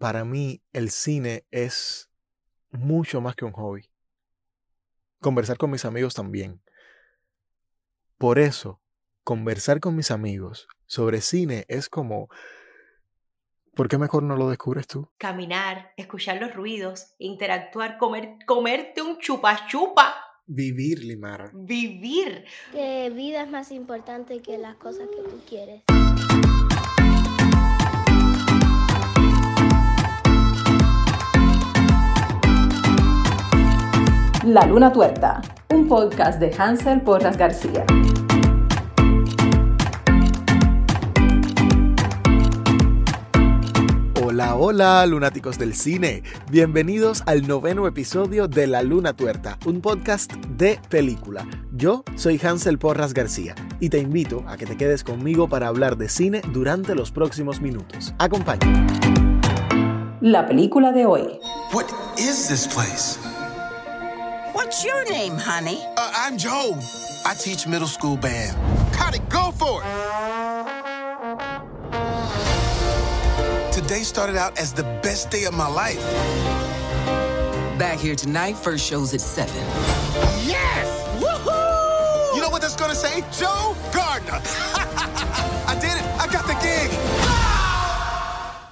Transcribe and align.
para 0.00 0.24
mí 0.24 0.62
el 0.72 0.90
cine 0.90 1.44
es 1.50 2.10
mucho 2.70 3.20
más 3.20 3.36
que 3.36 3.44
un 3.44 3.52
hobby. 3.52 3.90
Conversar 5.20 5.58
con 5.58 5.70
mis 5.70 5.84
amigos 5.84 6.14
también. 6.14 6.62
Por 8.16 8.38
eso, 8.38 8.80
conversar 9.24 9.78
con 9.78 9.94
mis 9.94 10.10
amigos 10.10 10.68
sobre 10.86 11.20
cine 11.20 11.66
es 11.68 11.90
como... 11.90 12.28
¿Por 13.74 13.88
qué 13.88 13.98
mejor 13.98 14.22
no 14.22 14.36
lo 14.36 14.48
descubres 14.48 14.86
tú? 14.86 15.10
Caminar, 15.18 15.92
escuchar 15.98 16.40
los 16.40 16.54
ruidos, 16.54 17.14
interactuar, 17.18 17.98
comer, 17.98 18.38
comerte 18.46 19.02
un 19.02 19.18
chupa 19.18 19.66
chupa. 19.66 20.14
Vivir, 20.46 21.04
Limara. 21.04 21.50
Vivir. 21.52 22.46
Que 22.72 23.10
vida 23.10 23.42
es 23.42 23.50
más 23.50 23.70
importante 23.70 24.40
que 24.40 24.56
las 24.56 24.76
cosas 24.76 25.08
que 25.08 25.28
tú 25.28 25.42
quieres. 25.46 25.82
La 34.50 34.66
Luna 34.66 34.92
Tuerta, 34.92 35.40
un 35.72 35.86
podcast 35.86 36.40
de 36.40 36.52
Hansel 36.58 37.02
Porras 37.02 37.36
García. 37.36 37.84
Hola, 44.20 44.56
hola, 44.56 45.06
lunáticos 45.06 45.56
del 45.56 45.74
cine. 45.74 46.24
Bienvenidos 46.50 47.22
al 47.26 47.46
noveno 47.46 47.86
episodio 47.86 48.48
de 48.48 48.66
La 48.66 48.82
Luna 48.82 49.12
Tuerta, 49.12 49.56
un 49.66 49.80
podcast 49.80 50.32
de 50.32 50.80
película. 50.88 51.46
Yo 51.70 52.02
soy 52.16 52.40
Hansel 52.42 52.80
Porras 52.80 53.14
García 53.14 53.54
y 53.78 53.88
te 53.88 54.00
invito 54.00 54.42
a 54.48 54.56
que 54.56 54.66
te 54.66 54.76
quedes 54.76 55.04
conmigo 55.04 55.48
para 55.48 55.68
hablar 55.68 55.96
de 55.96 56.08
cine 56.08 56.42
durante 56.52 56.96
los 56.96 57.12
próximos 57.12 57.60
minutos. 57.60 58.16
Acompáñame. 58.18 58.84
La 60.20 60.48
película 60.48 60.90
de 60.90 61.06
hoy. 61.06 61.38
What 61.72 61.84
is 62.18 62.48
this 62.48 62.66
place? 62.66 63.29
What's 64.70 64.84
your 64.84 65.04
name, 65.10 65.36
honey? 65.36 65.84
Uh, 65.96 66.12
I'm 66.14 66.38
Joe. 66.38 66.78
I 67.26 67.34
teach 67.34 67.66
middle 67.66 67.88
school 67.88 68.16
band. 68.16 68.56
Got 68.92 69.16
it, 69.16 69.28
go 69.28 69.50
for 69.50 69.82
it. 69.82 69.88
Today 73.72 74.04
started 74.04 74.36
out 74.36 74.56
as 74.60 74.72
the 74.72 74.84
best 75.02 75.28
day 75.28 75.42
of 75.42 75.54
my 75.54 75.66
life. 75.66 75.98
Back 77.80 77.98
here 77.98 78.14
tonight, 78.14 78.56
first 78.56 78.86
show's 78.86 79.12
at 79.12 79.20
7. 79.20 79.52
Yes! 80.46 80.86
Woohoo! 81.20 82.36
You 82.36 82.40
know 82.40 82.50
what 82.50 82.62
that's 82.62 82.76
gonna 82.76 82.94
say? 82.94 83.24
Joe 83.32 83.74
Gardner. 83.92 84.40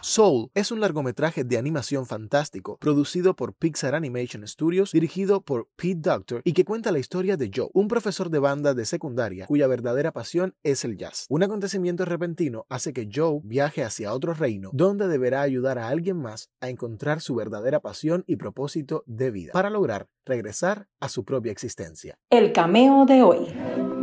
Soul 0.09 0.51
es 0.55 0.73
un 0.73 0.81
largometraje 0.81 1.45
de 1.45 1.59
animación 1.59 2.07
fantástico 2.07 2.79
producido 2.79 3.37
por 3.37 3.53
Pixar 3.53 3.95
Animation 3.95 4.49
Studios, 4.49 4.93
dirigido 4.93 5.43
por 5.43 5.69
Pete 5.77 6.01
Doctor 6.01 6.41
y 6.45 6.55
que 6.55 6.65
cuenta 6.65 6.93
la 6.93 6.99
historia 6.99 7.37
de 7.37 7.51
Joe, 7.55 7.69
un 7.75 7.89
profesor 7.89 8.31
de 8.31 8.39
banda 8.39 8.73
de 8.73 8.87
secundaria 8.87 9.45
cuya 9.47 9.67
verdadera 9.67 10.11
pasión 10.13 10.55
es 10.63 10.83
el 10.87 10.97
jazz. 10.97 11.27
Un 11.29 11.43
acontecimiento 11.43 12.07
repentino 12.07 12.65
hace 12.71 12.95
que 12.95 13.11
Joe 13.15 13.41
viaje 13.45 13.85
hacia 13.85 14.15
otro 14.15 14.33
reino 14.33 14.71
donde 14.73 15.09
deberá 15.09 15.43
ayudar 15.43 15.79
a 15.79 15.89
alguien 15.89 16.17
más 16.17 16.49
a 16.63 16.71
encontrar 16.71 17.21
su 17.21 17.35
verdadera 17.35 17.81
pasión 17.81 18.25
y 18.27 18.37
propósito 18.37 19.05
de 19.05 19.31
vida 19.31 19.53
para 19.53 19.69
lograr 19.69 20.09
regresar 20.25 20.89
a 21.01 21.11
su 21.11 21.27
propia 21.27 21.53
existencia. 21.53 22.19
El 22.31 22.55
cameo 22.55 23.05
de 23.05 23.23
hoy. 23.23 23.98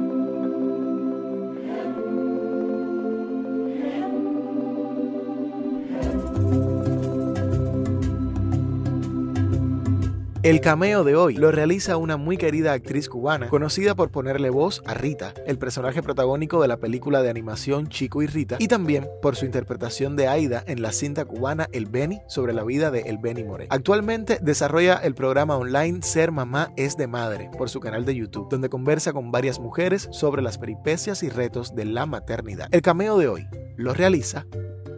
El 10.45 10.61
cameo 10.61 11.03
de 11.03 11.15
hoy 11.15 11.33
lo 11.33 11.51
realiza 11.51 11.97
una 11.97 12.17
muy 12.17 12.37
querida 12.37 12.73
actriz 12.73 13.09
cubana, 13.09 13.49
conocida 13.49 13.95
por 13.95 14.11
ponerle 14.11 14.51
voz 14.51 14.83
a 14.85 14.93
Rita, 14.93 15.33
el 15.47 15.57
personaje 15.57 16.03
protagónico 16.03 16.61
de 16.61 16.67
la 16.67 16.77
película 16.77 17.23
de 17.23 17.31
animación 17.31 17.87
Chico 17.87 18.21
y 18.21 18.27
Rita, 18.27 18.57
y 18.59 18.67
también 18.67 19.07
por 19.23 19.35
su 19.35 19.45
interpretación 19.45 20.15
de 20.15 20.27
Aida 20.27 20.63
en 20.67 20.83
la 20.83 20.91
cinta 20.91 21.25
cubana 21.25 21.67
El 21.71 21.87
Beni 21.87 22.21
sobre 22.27 22.53
la 22.53 22.63
vida 22.63 22.91
de 22.91 22.99
El 22.99 23.17
Beni 23.17 23.43
Moré. 23.43 23.65
Actualmente 23.71 24.37
desarrolla 24.39 24.97
el 24.97 25.15
programa 25.15 25.57
online 25.57 26.03
Ser 26.03 26.31
Mamá 26.31 26.71
es 26.77 26.95
de 26.95 27.07
Madre 27.07 27.49
por 27.57 27.71
su 27.71 27.79
canal 27.79 28.05
de 28.05 28.13
YouTube, 28.13 28.47
donde 28.47 28.69
conversa 28.69 29.13
con 29.13 29.31
varias 29.31 29.59
mujeres 29.59 30.09
sobre 30.11 30.43
las 30.43 30.59
peripecias 30.59 31.23
y 31.23 31.29
retos 31.29 31.73
de 31.73 31.85
la 31.85 32.05
maternidad. 32.05 32.67
El 32.69 32.83
cameo 32.83 33.17
de 33.17 33.29
hoy 33.29 33.47
lo 33.77 33.95
realiza 33.95 34.45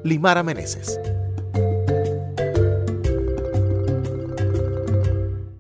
Limara 0.03 0.43
Meneses. 0.43 0.99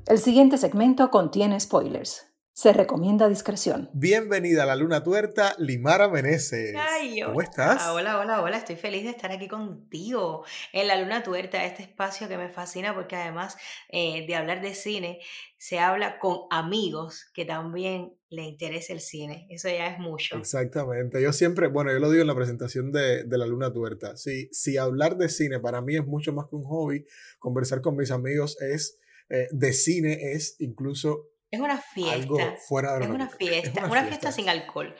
El 0.07 0.19
siguiente 0.19 0.57
segmento 0.57 1.09
contiene 1.11 1.59
spoilers. 1.59 2.27
Se 2.53 2.71
recomienda 2.71 3.27
discreción. 3.27 3.89
Bienvenida 3.93 4.63
a 4.63 4.65
la 4.65 4.77
Luna 4.77 5.03
Tuerta, 5.03 5.53
Limara 5.59 6.07
Meneses. 6.07 6.73
Ay, 6.79 7.19
¿Cómo 7.25 7.41
estás? 7.41 7.81
Ah, 7.81 7.91
hola, 7.93 8.17
hola, 8.17 8.41
hola. 8.41 8.57
Estoy 8.57 8.77
feliz 8.77 9.03
de 9.03 9.09
estar 9.09 9.33
aquí 9.33 9.49
contigo 9.49 10.45
en 10.71 10.87
la 10.87 10.95
Luna 10.99 11.23
Tuerta, 11.23 11.65
este 11.65 11.83
espacio 11.83 12.29
que 12.29 12.37
me 12.37 12.47
fascina 12.47 12.95
porque 12.95 13.17
además 13.17 13.57
eh, 13.89 14.25
de 14.25 14.35
hablar 14.35 14.61
de 14.61 14.75
cine, 14.75 15.19
se 15.57 15.79
habla 15.79 16.19
con 16.19 16.43
amigos 16.51 17.29
que 17.33 17.43
también 17.43 18.13
le 18.29 18.43
interesa 18.43 18.93
el 18.93 19.01
cine. 19.01 19.45
Eso 19.49 19.67
ya 19.67 19.87
es 19.87 19.99
mucho. 19.99 20.37
Exactamente. 20.37 21.21
Yo 21.21 21.33
siempre, 21.33 21.67
bueno, 21.67 21.91
yo 21.91 21.99
lo 21.99 22.09
digo 22.09 22.21
en 22.21 22.27
la 22.27 22.35
presentación 22.35 22.93
de, 22.93 23.25
de 23.25 23.37
la 23.37 23.45
Luna 23.45 23.73
Tuerta. 23.73 24.15
Si, 24.15 24.47
si 24.53 24.77
hablar 24.77 25.17
de 25.17 25.27
cine 25.27 25.59
para 25.59 25.81
mí 25.81 25.97
es 25.97 26.05
mucho 26.05 26.31
más 26.31 26.45
que 26.49 26.55
un 26.55 26.63
hobby, 26.63 27.03
conversar 27.39 27.81
con 27.81 27.97
mis 27.97 28.09
amigos 28.09 28.57
es 28.61 28.99
eh, 29.29 29.47
de 29.51 29.73
cine 29.73 30.17
es 30.33 30.55
incluso 30.59 31.29
Es 31.49 31.59
una 31.59 31.81
algo 32.11 32.37
fiesta. 32.37 32.57
fuera 32.67 32.93
de 32.93 32.99
lo 32.99 33.05
Es 33.05 33.11
una. 33.11 33.25
Es 33.29 33.35
fiesta, 33.35 33.85
una, 33.85 34.03
fiesta 34.05 34.31
sin 34.31 34.49
alcohol. 34.49 34.95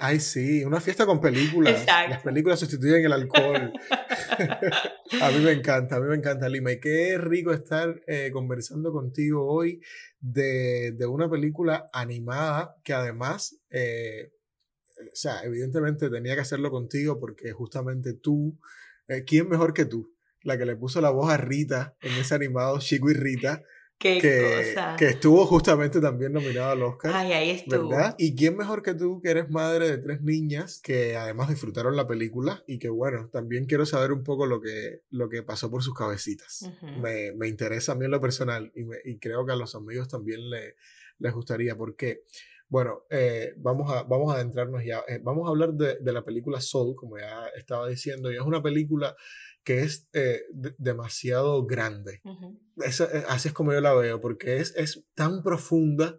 Ay, 0.00 0.20
sí, 0.20 0.64
una 0.64 0.80
fiesta 0.80 1.06
con 1.06 1.20
películas. 1.20 1.80
Exacto. 1.80 2.10
Las 2.10 2.22
películas 2.22 2.58
sustituyen 2.58 3.04
el 3.04 3.12
alcohol. 3.12 3.72
a 5.22 5.30
mí 5.30 5.38
me 5.44 5.52
encanta, 5.52 5.96
a 5.96 6.00
mí 6.00 6.08
me 6.08 6.16
encanta, 6.16 6.48
Lima. 6.48 6.72
Y 6.72 6.80
qué 6.80 7.16
rico 7.18 7.52
estar 7.52 8.00
eh, 8.06 8.30
conversando 8.32 8.92
contigo 8.92 9.46
hoy 9.46 9.80
de, 10.20 10.92
de 10.92 11.06
una 11.06 11.30
película 11.30 11.88
animada 11.92 12.76
que 12.82 12.92
además, 12.92 13.60
eh, 13.70 14.32
o 15.00 15.14
sea, 15.16 15.42
evidentemente 15.44 16.10
tenía 16.10 16.34
que 16.34 16.40
hacerlo 16.40 16.70
contigo 16.70 17.18
porque 17.20 17.52
justamente 17.52 18.14
tú, 18.14 18.58
eh, 19.06 19.24
¿quién 19.24 19.48
mejor 19.48 19.72
que 19.72 19.84
tú? 19.84 20.12
La 20.42 20.56
que 20.58 20.64
le 20.66 20.76
puso 20.76 21.00
la 21.00 21.10
voz 21.10 21.30
a 21.30 21.36
Rita 21.36 21.96
en 22.00 22.12
ese 22.14 22.34
animado 22.34 22.78
Chico 22.78 23.10
y 23.10 23.14
Rita, 23.14 23.62
Qué 23.98 24.18
que, 24.20 24.72
cosa. 24.72 24.94
que 24.96 25.06
estuvo 25.06 25.44
justamente 25.44 26.00
también 26.00 26.32
nominado 26.32 26.70
al 26.70 26.82
Oscar. 26.84 27.10
Ay, 27.16 27.32
ahí 27.32 27.50
estuvo. 27.50 27.88
¿Verdad? 27.88 28.14
¿Y 28.16 28.36
quién 28.36 28.56
mejor 28.56 28.80
que 28.84 28.94
tú, 28.94 29.20
que 29.20 29.30
eres 29.30 29.50
madre 29.50 29.90
de 29.90 29.98
tres 29.98 30.22
niñas, 30.22 30.80
que 30.80 31.16
además 31.16 31.48
disfrutaron 31.48 31.96
la 31.96 32.06
película 32.06 32.62
y 32.68 32.78
que 32.78 32.88
bueno, 32.90 33.28
también 33.32 33.66
quiero 33.66 33.84
saber 33.86 34.12
un 34.12 34.22
poco 34.22 34.46
lo 34.46 34.60
que, 34.60 35.02
lo 35.10 35.28
que 35.28 35.42
pasó 35.42 35.68
por 35.68 35.82
sus 35.82 35.94
cabecitas. 35.94 36.62
Ujú. 36.62 37.00
me, 37.00 37.32
me 37.32 37.48
interesa 37.48 37.90
a 37.92 37.94
mí 37.96 38.04
en 38.04 38.12
lo 38.12 38.20
personal 38.20 38.70
y, 38.76 38.84
me- 38.84 38.98
y 39.04 39.18
creo 39.18 39.44
que 39.44 39.50
a 39.52 39.56
los 39.56 39.74
amigos 39.74 40.06
también 40.06 40.48
le- 40.48 40.76
les 41.18 41.32
gustaría 41.34 41.76
porque, 41.76 42.22
bueno, 42.68 43.02
eh, 43.10 43.54
vamos, 43.56 43.92
a, 43.92 44.04
vamos 44.04 44.30
a 44.32 44.36
adentrarnos 44.36 44.84
ya, 44.84 45.02
eh, 45.08 45.18
vamos 45.20 45.46
a 45.46 45.50
hablar 45.50 45.72
de, 45.72 45.96
de 46.00 46.12
la 46.12 46.22
película 46.22 46.60
Soul, 46.60 46.94
como 46.94 47.18
ya 47.18 47.48
estaba 47.56 47.88
diciendo, 47.88 48.30
y 48.30 48.36
es 48.36 48.42
una 48.42 48.62
película 48.62 49.16
que 49.68 49.82
es 49.82 50.08
eh, 50.14 50.40
de- 50.54 50.74
demasiado 50.78 51.66
grande. 51.66 52.22
Eh, 52.82 53.24
así 53.28 53.48
es 53.48 53.54
como 53.54 53.74
yo 53.74 53.82
la 53.82 53.92
veo, 53.92 54.18
porque 54.18 54.56
es, 54.60 54.72
es 54.76 55.04
tan 55.14 55.42
profunda 55.42 56.18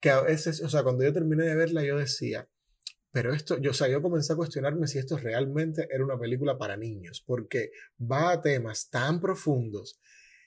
que 0.00 0.08
a 0.08 0.22
veces, 0.22 0.62
o 0.62 0.68
sea, 0.70 0.82
cuando 0.82 1.04
yo 1.04 1.12
terminé 1.12 1.44
de 1.44 1.54
verla, 1.54 1.84
yo 1.84 1.98
decía, 1.98 2.48
pero 3.12 3.34
esto, 3.34 3.58
yo, 3.58 3.72
o 3.72 3.74
sea, 3.74 3.88
yo 3.88 4.00
comencé 4.00 4.32
a 4.32 4.36
cuestionarme 4.36 4.86
si 4.86 4.98
esto 4.98 5.18
realmente 5.18 5.86
era 5.90 6.02
una 6.06 6.18
película 6.18 6.56
para 6.56 6.78
niños, 6.78 7.22
porque 7.26 7.70
va 8.00 8.30
a 8.32 8.40
temas 8.40 8.88
tan 8.88 9.20
profundos 9.20 10.00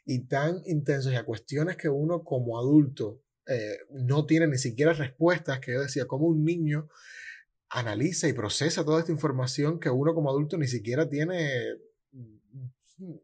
y 0.04 0.25
tan 0.25 0.63
intensos 0.66 1.13
y 1.13 1.18
a 1.18 1.25
cuestiones 1.25 1.78
que 1.78 1.90
uno 1.90 2.24
como 2.24 2.57
adulto 2.57 3.22
eh, 3.45 3.78
no 3.92 4.25
tiene 4.25 4.48
ni 4.48 4.57
siquiera 4.57 4.94
respuestas, 4.94 5.60
que 5.60 5.74
yo 5.74 5.81
decía, 5.81 6.06
como 6.07 6.25
un 6.25 6.44
niño 6.44 6.90
analiza 7.69 8.28
y 8.28 8.34
procesa 8.34 8.84
toda 8.84 9.02
esta 9.02 9.12
información 9.12 9.80
que 9.80 9.92
uno 9.92 10.16
como 10.16 10.31
adulto 10.31 10.57
ni 10.57 10.68
siquiera 10.68 11.07
tiene 11.07 11.75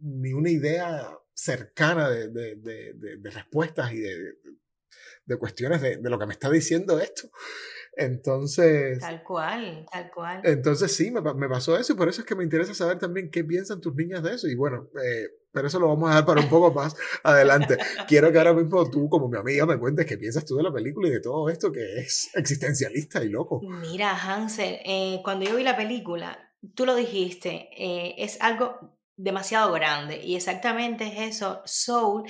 ni 0.02 0.34
una 0.34 0.50
idea 0.50 1.18
cercana 1.34 2.10
de, 2.10 2.30
de- 2.30 2.56
de- 2.56 2.94
de- 3.18 3.30
respuestas 3.30 3.92
y 3.94 3.98
de, 4.00 4.36
de 5.26 5.38
cuestiones 5.38 5.82
de, 5.82 5.98
de 5.98 6.10
lo 6.10 6.18
que 6.18 6.26
me 6.26 6.34
está 6.34 6.50
diciendo 6.50 7.00
esto. 7.00 7.30
Entonces, 7.98 9.00
Tal 9.00 9.24
cual, 9.24 9.86
tal 9.92 10.12
cual. 10.12 10.42
entonces 10.44 10.94
sí, 10.96 11.12
me, 11.12 11.22
me 11.22 11.48
pasó 11.50 11.78
eso 11.78 11.94
y 11.94 11.96
por 11.96 12.10
eso 12.10 12.22
es 12.22 12.28
que 12.28 12.36
me 12.36 12.44
interesa 12.44 12.74
saber 12.74 13.00
también 13.00 13.32
qué 13.32 13.44
piensan 13.44 13.80
tus 13.82 13.96
niñas 13.96 14.22
de 14.22 14.34
eso. 14.36 14.48
Y 14.48 14.56
bueno, 14.56 14.90
eh, 15.04 15.30
pero 15.52 15.68
eso 15.68 15.80
lo 15.80 15.88
vamos 15.88 16.08
a 16.08 16.10
dejar 16.12 16.26
para 16.26 16.42
un 16.42 16.50
poco 16.50 16.74
más 16.74 16.96
adelante. 17.24 17.78
Quiero 18.08 18.32
que 18.32 18.38
ahora 18.38 18.54
mismo 18.54 18.90
tú, 18.90 19.10
como 19.10 19.30
mi 19.30 19.38
amiga, 19.38 19.66
me 19.66 19.78
cuentes 19.80 20.06
qué 20.06 20.18
piensas 20.18 20.44
tú 20.46 20.58
de 20.58 20.64
la 20.64 20.74
película 20.74 21.08
y 21.08 21.12
de 21.12 21.22
todo 21.22 21.50
esto 21.50 21.72
que 21.72 22.00
es 22.00 22.30
existencialista 22.36 23.24
y 23.24 23.30
loco. 23.30 23.62
Mira, 23.62 24.12
Hansel, 24.14 24.78
eh, 24.86 25.22
cuando 25.24 25.46
yo 25.46 25.56
vi 25.56 25.64
la 25.64 25.78
película, 25.78 26.38
tú 26.76 26.86
lo 26.86 26.96
dijiste, 26.96 27.70
eh, 27.78 28.16
es 28.18 28.38
algo 28.42 28.98
demasiado 29.18 29.72
grande. 29.74 30.22
Y 30.24 30.36
exactamente 30.36 31.06
es 31.08 31.36
eso. 31.36 31.62
Soul 31.66 32.24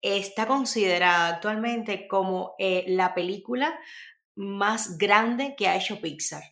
está 0.00 0.46
considerada 0.46 1.28
actualmente 1.28 2.08
como 2.08 2.54
eh, 2.58 2.84
la 2.88 3.14
película 3.14 3.78
más 4.34 4.98
grande 4.98 5.54
que 5.56 5.68
ha 5.68 5.76
hecho 5.76 6.00
Pixar 6.00 6.42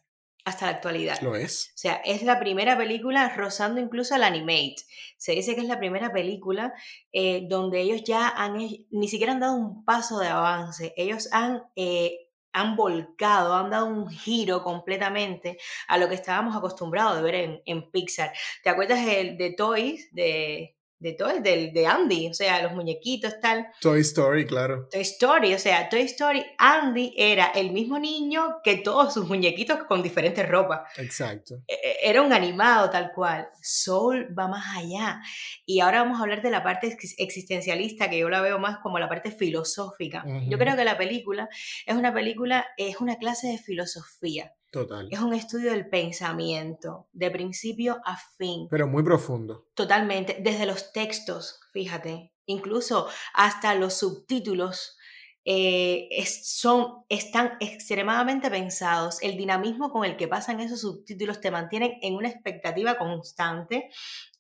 hasta 0.45 0.67
la 0.67 0.73
actualidad. 0.73 1.21
Lo 1.21 1.37
es. 1.37 1.73
O 1.75 1.79
sea, 1.79 1.95
es 2.05 2.23
la 2.23 2.39
primera 2.39 2.77
película 2.77 3.29
rozando 3.37 3.81
incluso 3.81 4.15
al 4.15 4.23
animate. 4.23 4.77
Se 5.17 5.33
dice 5.33 5.55
que 5.55 5.61
es 5.61 5.67
la 5.67 5.79
primera 5.79 6.13
película 6.13 6.73
eh, 7.13 7.47
donde 7.49 7.81
ellos 7.81 8.03
ya 8.05 8.29
han, 8.29 8.57
ni 8.57 9.09
siquiera 9.09 9.33
han 9.33 9.41
dado 9.41 9.57
un 9.57 9.85
paso 9.85 10.19
de 10.19 10.29
avance. 10.29 10.95
Ellos 10.97 11.29
han, 11.33 11.63
eh, 11.77 12.30
han 12.53 12.77
volcado, 12.77 13.55
han 13.55 13.71
dado 13.71 13.87
un 13.87 14.09
giro 14.09 14.63
completamente 14.63 15.59
a 15.89 15.99
lo 15.99 16.09
que 16.09 16.15
estábamos 16.15 16.57
acostumbrados 16.57 17.17
de 17.17 17.23
ver 17.23 17.35
en, 17.35 17.63
en 17.65 17.91
Pixar. 17.91 18.33
¿Te 18.63 18.71
acuerdas 18.71 19.05
de, 19.05 19.37
de 19.37 19.55
Toys, 19.57 20.13
de, 20.13 20.77
de 21.01 21.15
todo, 21.15 21.29
del 21.41 21.73
de 21.73 21.87
Andy, 21.87 22.29
o 22.29 22.35
sea, 22.35 22.63
los 22.63 22.73
muñequitos, 22.73 23.41
tal. 23.41 23.67
Toy 23.81 24.01
Story, 24.03 24.47
claro. 24.47 24.87
Toy 24.91 25.01
Story, 25.01 25.55
o 25.55 25.59
sea, 25.59 25.89
Toy 25.89 26.03
Story, 26.03 26.45
Andy 26.59 27.15
era 27.17 27.47
el 27.47 27.73
mismo 27.73 27.99
niño 27.99 28.59
que 28.63 28.77
todos 28.77 29.15
sus 29.15 29.27
muñequitos 29.27 29.85
con 29.85 30.03
diferentes 30.03 30.47
ropas. 30.49 30.81
Exacto. 30.99 31.57
E, 31.67 31.75
e, 31.75 32.11
Era 32.11 32.23
un 32.23 32.33
animado 32.33 32.91
tal 32.91 33.13
cual. 33.15 33.49
Soul 33.63 34.35
va 34.39 34.47
más 34.47 34.77
allá. 34.77 35.21
Y 35.67 35.81
ahora 35.81 36.03
vamos 36.03 36.19
a 36.19 36.23
hablar 36.23 36.43
de 36.43 36.51
la 36.51 36.63
parte 36.63 36.89
ex- 36.89 37.15
existencialista, 37.19 38.11
que 38.11 38.19
yo 38.19 38.29
la 38.29 38.41
veo 38.43 38.59
más 38.59 38.79
como 38.83 38.99
la 38.99 39.09
parte 39.09 39.31
filosófica. 39.31 40.25
Yo 40.49 40.59
creo 40.59 40.77
que 40.77 40.85
la 40.85 40.99
película 40.99 41.49
es 41.87 41.97
una 41.97 42.13
película, 42.13 42.67
es 42.77 43.01
una 43.01 43.17
clase 43.17 43.49
de 43.49 43.59
filosofía. 43.59 44.53
Total. 44.71 45.09
Es 45.11 45.19
un 45.21 45.35
estudio 45.35 45.73
del 45.73 45.89
pensamiento, 45.89 47.09
de 47.13 47.31
principio 47.31 48.01
a 48.05 48.17
fin. 48.39 48.69
Pero 48.71 48.87
muy 48.87 49.03
profundo. 49.03 49.67
Totalmente, 49.75 50.39
desde 50.41 50.67
los 50.67 50.93
textos, 50.93 51.59
fíjate, 51.73 52.33
incluso 52.47 53.09
hasta 53.35 53.75
los 53.75 53.95
subtítulos 53.95 54.97
eh, 55.45 56.07
es- 56.11 56.47
son, 56.59 57.05
están 57.09 57.53
extremadamente 57.61 58.51
pensados. 58.51 59.21
El 59.23 59.37
dinamismo 59.39 59.91
con 59.91 60.05
el 60.05 60.17
que 60.19 60.29
pasan 60.29 60.61
esos 60.61 60.83
subtítulos 60.83 61.41
te 61.41 61.51
mantienen 61.51 61.95
en 62.03 62.15
una 62.15 62.29
expectativa 62.29 62.99
constante 62.99 63.89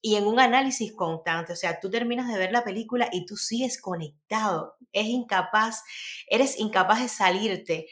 y 0.02 0.16
en 0.16 0.26
un 0.26 0.38
análisis 0.38 0.92
constante. 0.94 1.54
O 1.54 1.56
sea, 1.56 1.80
tú 1.80 1.90
terminas 1.90 2.28
de 2.28 2.38
ver 2.38 2.52
la 2.52 2.64
película 2.64 3.08
y 3.12 3.24
tú 3.26 3.36
sigues 3.36 3.80
conectado. 3.80 4.76
Es 4.92 5.06
incapaz, 5.06 5.82
eres 6.28 6.58
incapaz 6.60 7.00
de 7.02 7.08
salirte. 7.08 7.86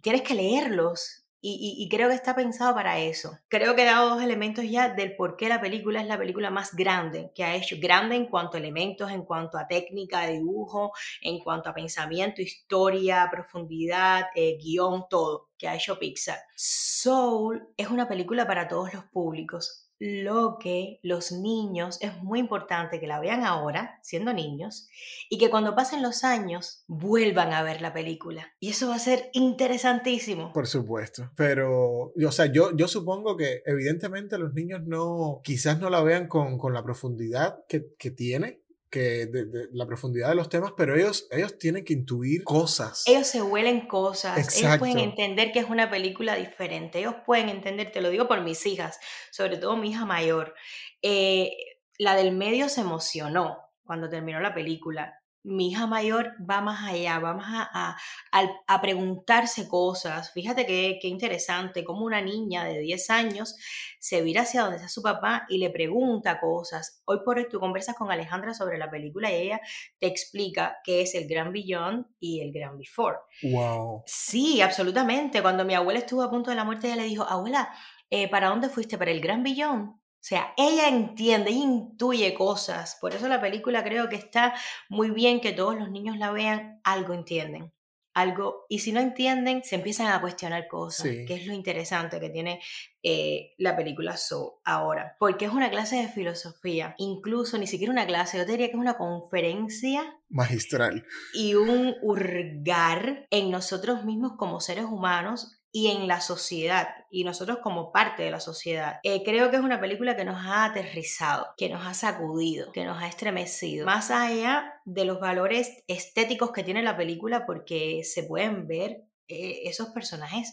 Tienes 0.00 0.22
que 0.22 0.34
leerlos. 0.34 1.21
Y, 1.44 1.88
creo 1.90 2.08
que 2.08 2.14
está 2.14 2.36
pensado 2.36 2.72
para 2.72 3.00
eso. 3.00 3.36
Creo 3.48 3.74
que 3.74 3.82
he 3.82 3.84
dado 3.84 4.10
dos 4.10 4.22
elementos 4.22 4.64
ya 4.64 4.90
del 4.90 5.16
por 5.16 5.36
qué 5.36 5.48
la 5.48 5.60
película 5.60 6.00
es 6.00 6.06
la 6.06 6.16
película 6.16 6.50
más 6.50 6.72
grande 6.74 7.32
que 7.34 7.42
ha 7.42 7.56
hecho. 7.56 7.76
Grande 7.80 8.14
en 8.14 8.26
cuanto 8.26 8.56
a 8.56 8.60
elementos, 8.60 9.10
en 9.10 9.24
cuanto 9.24 9.58
a 9.58 9.66
técnica 9.66 10.20
de 10.20 10.34
dibujo, 10.34 10.92
en 11.20 11.40
cuanto 11.40 11.68
a 11.68 11.74
pensamiento, 11.74 12.40
historia, 12.40 13.28
profundidad, 13.28 14.26
eh, 14.36 14.56
guion, 14.62 15.06
todo 15.10 15.48
que 15.58 15.66
ha 15.66 15.74
hecho 15.74 15.98
Pixar. 15.98 16.38
Soul 16.54 17.68
es 17.76 17.88
una 17.88 18.08
película 18.08 18.46
para 18.46 18.68
todos 18.68 18.94
los 18.94 19.04
públicos. 19.06 19.91
Lo 20.04 20.58
que 20.58 20.98
los 21.04 21.30
niños 21.30 21.98
es 22.00 22.20
muy 22.24 22.40
importante 22.40 22.98
que 22.98 23.06
la 23.06 23.20
vean 23.20 23.44
ahora, 23.44 24.00
siendo 24.02 24.32
niños, 24.32 24.88
y 25.30 25.38
que 25.38 25.48
cuando 25.48 25.76
pasen 25.76 26.02
los 26.02 26.24
años 26.24 26.82
vuelvan 26.88 27.52
a 27.52 27.62
ver 27.62 27.80
la 27.80 27.92
película. 27.92 28.48
Y 28.58 28.70
eso 28.70 28.88
va 28.88 28.96
a 28.96 28.98
ser 28.98 29.30
interesantísimo. 29.32 30.52
Por 30.52 30.66
supuesto. 30.66 31.30
Pero, 31.36 32.12
o 32.16 32.32
sea, 32.32 32.46
yo, 32.46 32.74
yo 32.74 32.88
supongo 32.88 33.36
que 33.36 33.62
evidentemente 33.64 34.38
los 34.38 34.52
niños 34.54 34.80
no, 34.84 35.40
quizás 35.44 35.78
no 35.78 35.88
la 35.88 36.02
vean 36.02 36.26
con, 36.26 36.58
con 36.58 36.74
la 36.74 36.82
profundidad 36.82 37.60
que, 37.68 37.94
que 37.96 38.10
tiene, 38.10 38.61
que 38.92 39.24
de, 39.26 39.46
de 39.46 39.68
la 39.72 39.86
profundidad 39.86 40.28
de 40.28 40.34
los 40.34 40.50
temas, 40.50 40.74
pero 40.76 40.94
ellos, 40.94 41.26
ellos 41.30 41.58
tienen 41.58 41.82
que 41.82 41.94
intuir 41.94 42.44
cosas. 42.44 43.04
Ellos 43.06 43.26
se 43.26 43.40
huelen 43.40 43.88
cosas, 43.88 44.54
ellos 44.54 44.78
pueden 44.78 44.98
entender 44.98 45.50
que 45.50 45.60
es 45.60 45.70
una 45.70 45.90
película 45.90 46.36
diferente, 46.36 46.98
ellos 46.98 47.14
pueden 47.24 47.48
entender, 47.48 47.90
te 47.90 48.02
lo 48.02 48.10
digo 48.10 48.28
por 48.28 48.42
mis 48.42 48.64
hijas, 48.66 49.00
sobre 49.30 49.56
todo 49.56 49.78
mi 49.78 49.90
hija 49.90 50.04
mayor. 50.04 50.54
Eh, 51.00 51.52
la 51.96 52.14
del 52.14 52.32
medio 52.32 52.68
se 52.68 52.82
emocionó 52.82 53.58
cuando 53.82 54.10
terminó 54.10 54.40
la 54.40 54.52
película. 54.52 55.21
Mi 55.44 55.70
hija 55.70 55.86
mayor 55.86 56.34
va 56.48 56.60
más 56.60 56.88
allá, 56.88 57.18
va 57.18 57.34
más 57.34 57.68
a, 57.72 57.96
a- 58.32 58.48
a 58.66 58.80
preguntarse 58.80 59.68
cosas. 59.68 60.32
Fíjate 60.32 60.66
qué, 60.66 60.98
qué 61.02 61.08
interesante, 61.08 61.84
como 61.84 62.04
una 62.04 62.20
niña 62.20 62.64
de 62.64 62.78
10 62.80 63.10
años 63.10 63.56
se 63.98 64.22
vira 64.22 64.42
hacia 64.42 64.62
donde 64.62 64.76
está 64.76 64.88
su 64.88 65.02
papá 65.02 65.46
y 65.48 65.58
le 65.58 65.70
pregunta 65.70 66.40
cosas. 66.40 67.02
Hoy 67.04 67.18
por 67.24 67.38
hoy 67.38 67.48
tú 67.48 67.60
conversas 67.60 67.96
con 67.96 68.10
Alejandra 68.10 68.54
sobre 68.54 68.78
la 68.78 68.90
película 68.90 69.30
y 69.30 69.34
ella 69.36 69.60
te 69.98 70.06
explica 70.06 70.78
qué 70.84 71.02
es 71.02 71.14
el 71.14 71.26
Gran 71.28 71.52
Beyond 71.52 72.06
y 72.20 72.40
el 72.40 72.52
Gran 72.52 72.78
Before. 72.78 73.18
Wow. 73.42 74.02
Sí, 74.06 74.60
absolutamente. 74.60 75.42
Cuando 75.42 75.64
mi 75.64 75.74
abuela 75.74 76.00
estuvo 76.00 76.22
a 76.22 76.30
punto 76.30 76.50
de 76.50 76.56
la 76.56 76.64
muerte, 76.64 76.88
ella 76.88 76.96
le 76.96 77.04
dijo, 77.08 77.24
abuela, 77.24 77.72
eh, 78.10 78.28
¿para 78.28 78.48
dónde 78.48 78.68
fuiste? 78.68 78.98
¿Para 78.98 79.10
el 79.10 79.20
Gran 79.20 79.42
Billón? 79.42 80.01
O 80.22 80.24
sea, 80.24 80.54
ella 80.56 80.86
entiende, 80.86 81.50
ella 81.50 81.64
intuye 81.64 82.32
cosas. 82.34 82.96
Por 83.00 83.12
eso 83.12 83.26
la 83.28 83.40
película 83.40 83.82
creo 83.82 84.08
que 84.08 84.14
está 84.14 84.54
muy 84.88 85.10
bien 85.10 85.40
que 85.40 85.50
todos 85.50 85.76
los 85.76 85.90
niños 85.90 86.16
la 86.16 86.30
vean, 86.30 86.80
algo 86.84 87.12
entienden. 87.12 87.72
Algo, 88.14 88.66
y 88.68 88.80
si 88.80 88.92
no 88.92 89.00
entienden, 89.00 89.64
se 89.64 89.74
empiezan 89.74 90.08
a 90.08 90.20
cuestionar 90.20 90.68
cosas, 90.68 91.06
Sí. 91.08 91.24
que 91.24 91.34
es 91.34 91.46
lo 91.46 91.54
interesante 91.54 92.20
que 92.20 92.28
tiene 92.30 92.60
eh, 93.02 93.54
la 93.58 93.74
película 93.74 94.16
Soul 94.16 94.52
ahora. 94.64 95.16
Porque 95.18 95.46
es 95.46 95.50
una 95.52 95.70
clase 95.70 95.96
de 95.96 96.08
filosofía, 96.08 96.94
incluso 96.98 97.58
ni 97.58 97.66
siquiera 97.66 97.90
una 97.92 98.06
clase, 98.06 98.36
yo 98.38 98.44
te 98.46 98.52
diría 98.52 98.66
que 98.66 98.74
es 98.74 98.78
una 98.78 98.98
conferencia 98.98 100.20
Magistral. 100.28 101.04
y 101.34 101.54
un 101.54 101.96
hurgar 102.02 103.26
en 103.30 103.50
nosotros 103.50 104.04
mismos 104.04 104.32
como 104.36 104.60
seres 104.60 104.84
humanos 104.84 105.58
y 105.72 105.88
en 105.88 106.06
la 106.06 106.20
sociedad 106.20 106.88
y 107.10 107.24
nosotros 107.24 107.58
como 107.62 107.90
parte 107.92 108.22
de 108.22 108.30
la 108.30 108.40
sociedad. 108.40 109.00
Eh, 109.02 109.22
creo 109.24 109.50
que 109.50 109.56
es 109.56 109.62
una 109.62 109.80
película 109.80 110.14
que 110.14 110.24
nos 110.24 110.44
ha 110.46 110.66
aterrizado, 110.66 111.48
que 111.56 111.70
nos 111.70 111.86
ha 111.86 111.94
sacudido, 111.94 112.70
que 112.72 112.84
nos 112.84 113.02
ha 113.02 113.08
estremecido. 113.08 113.86
Más 113.86 114.10
allá 114.10 114.74
de 114.84 115.06
los 115.06 115.18
valores 115.18 115.82
estéticos 115.88 116.52
que 116.52 116.62
tiene 116.62 116.82
la 116.82 116.96
película 116.96 117.46
porque 117.46 118.02
se 118.04 118.22
pueden 118.24 118.68
ver 118.68 119.04
eh, 119.28 119.62
esos 119.64 119.88
personajes 119.88 120.52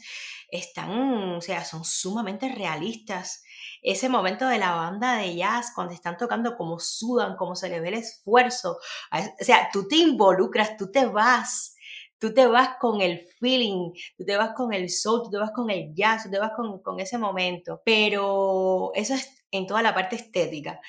están, 0.51 0.89
o 1.35 1.41
sea, 1.41 1.65
son 1.65 1.83
sumamente 1.83 2.47
realistas. 2.49 3.43
Ese 3.81 4.07
momento 4.07 4.47
de 4.47 4.57
la 4.57 4.71
banda 4.71 5.17
de 5.17 5.35
jazz, 5.35 5.71
cuando 5.75 5.93
están 5.93 6.17
tocando, 6.17 6.55
como 6.55 6.79
sudan, 6.79 7.35
como 7.35 7.55
se 7.55 7.69
les 7.69 7.81
ve 7.81 7.89
el 7.89 7.93
esfuerzo. 7.95 8.77
O 9.11 9.43
sea, 9.43 9.69
tú 9.71 9.87
te 9.87 9.97
involucras, 9.97 10.77
tú 10.77 10.89
te 10.91 11.05
vas, 11.05 11.75
tú 12.19 12.33
te 12.33 12.45
vas 12.47 12.77
con 12.79 13.01
el 13.01 13.19
feeling, 13.39 13.91
tú 14.17 14.25
te 14.25 14.37
vas 14.37 14.51
con 14.53 14.73
el 14.73 14.89
soul, 14.89 15.23
tú 15.23 15.31
te 15.31 15.37
vas 15.37 15.51
con 15.51 15.69
el 15.69 15.93
jazz, 15.95 16.23
tú 16.23 16.31
te 16.31 16.39
vas 16.39 16.51
con, 16.55 16.81
con 16.81 16.99
ese 16.99 17.17
momento. 17.17 17.81
Pero 17.83 18.91
eso 18.93 19.15
es 19.15 19.45
en 19.51 19.65
toda 19.65 19.81
la 19.81 19.93
parte 19.95 20.17
estética. 20.17 20.79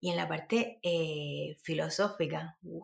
Y 0.00 0.10
en 0.10 0.16
la 0.16 0.28
parte 0.28 0.80
eh, 0.82 1.56
filosófica, 1.62 2.58
wow. 2.62 2.82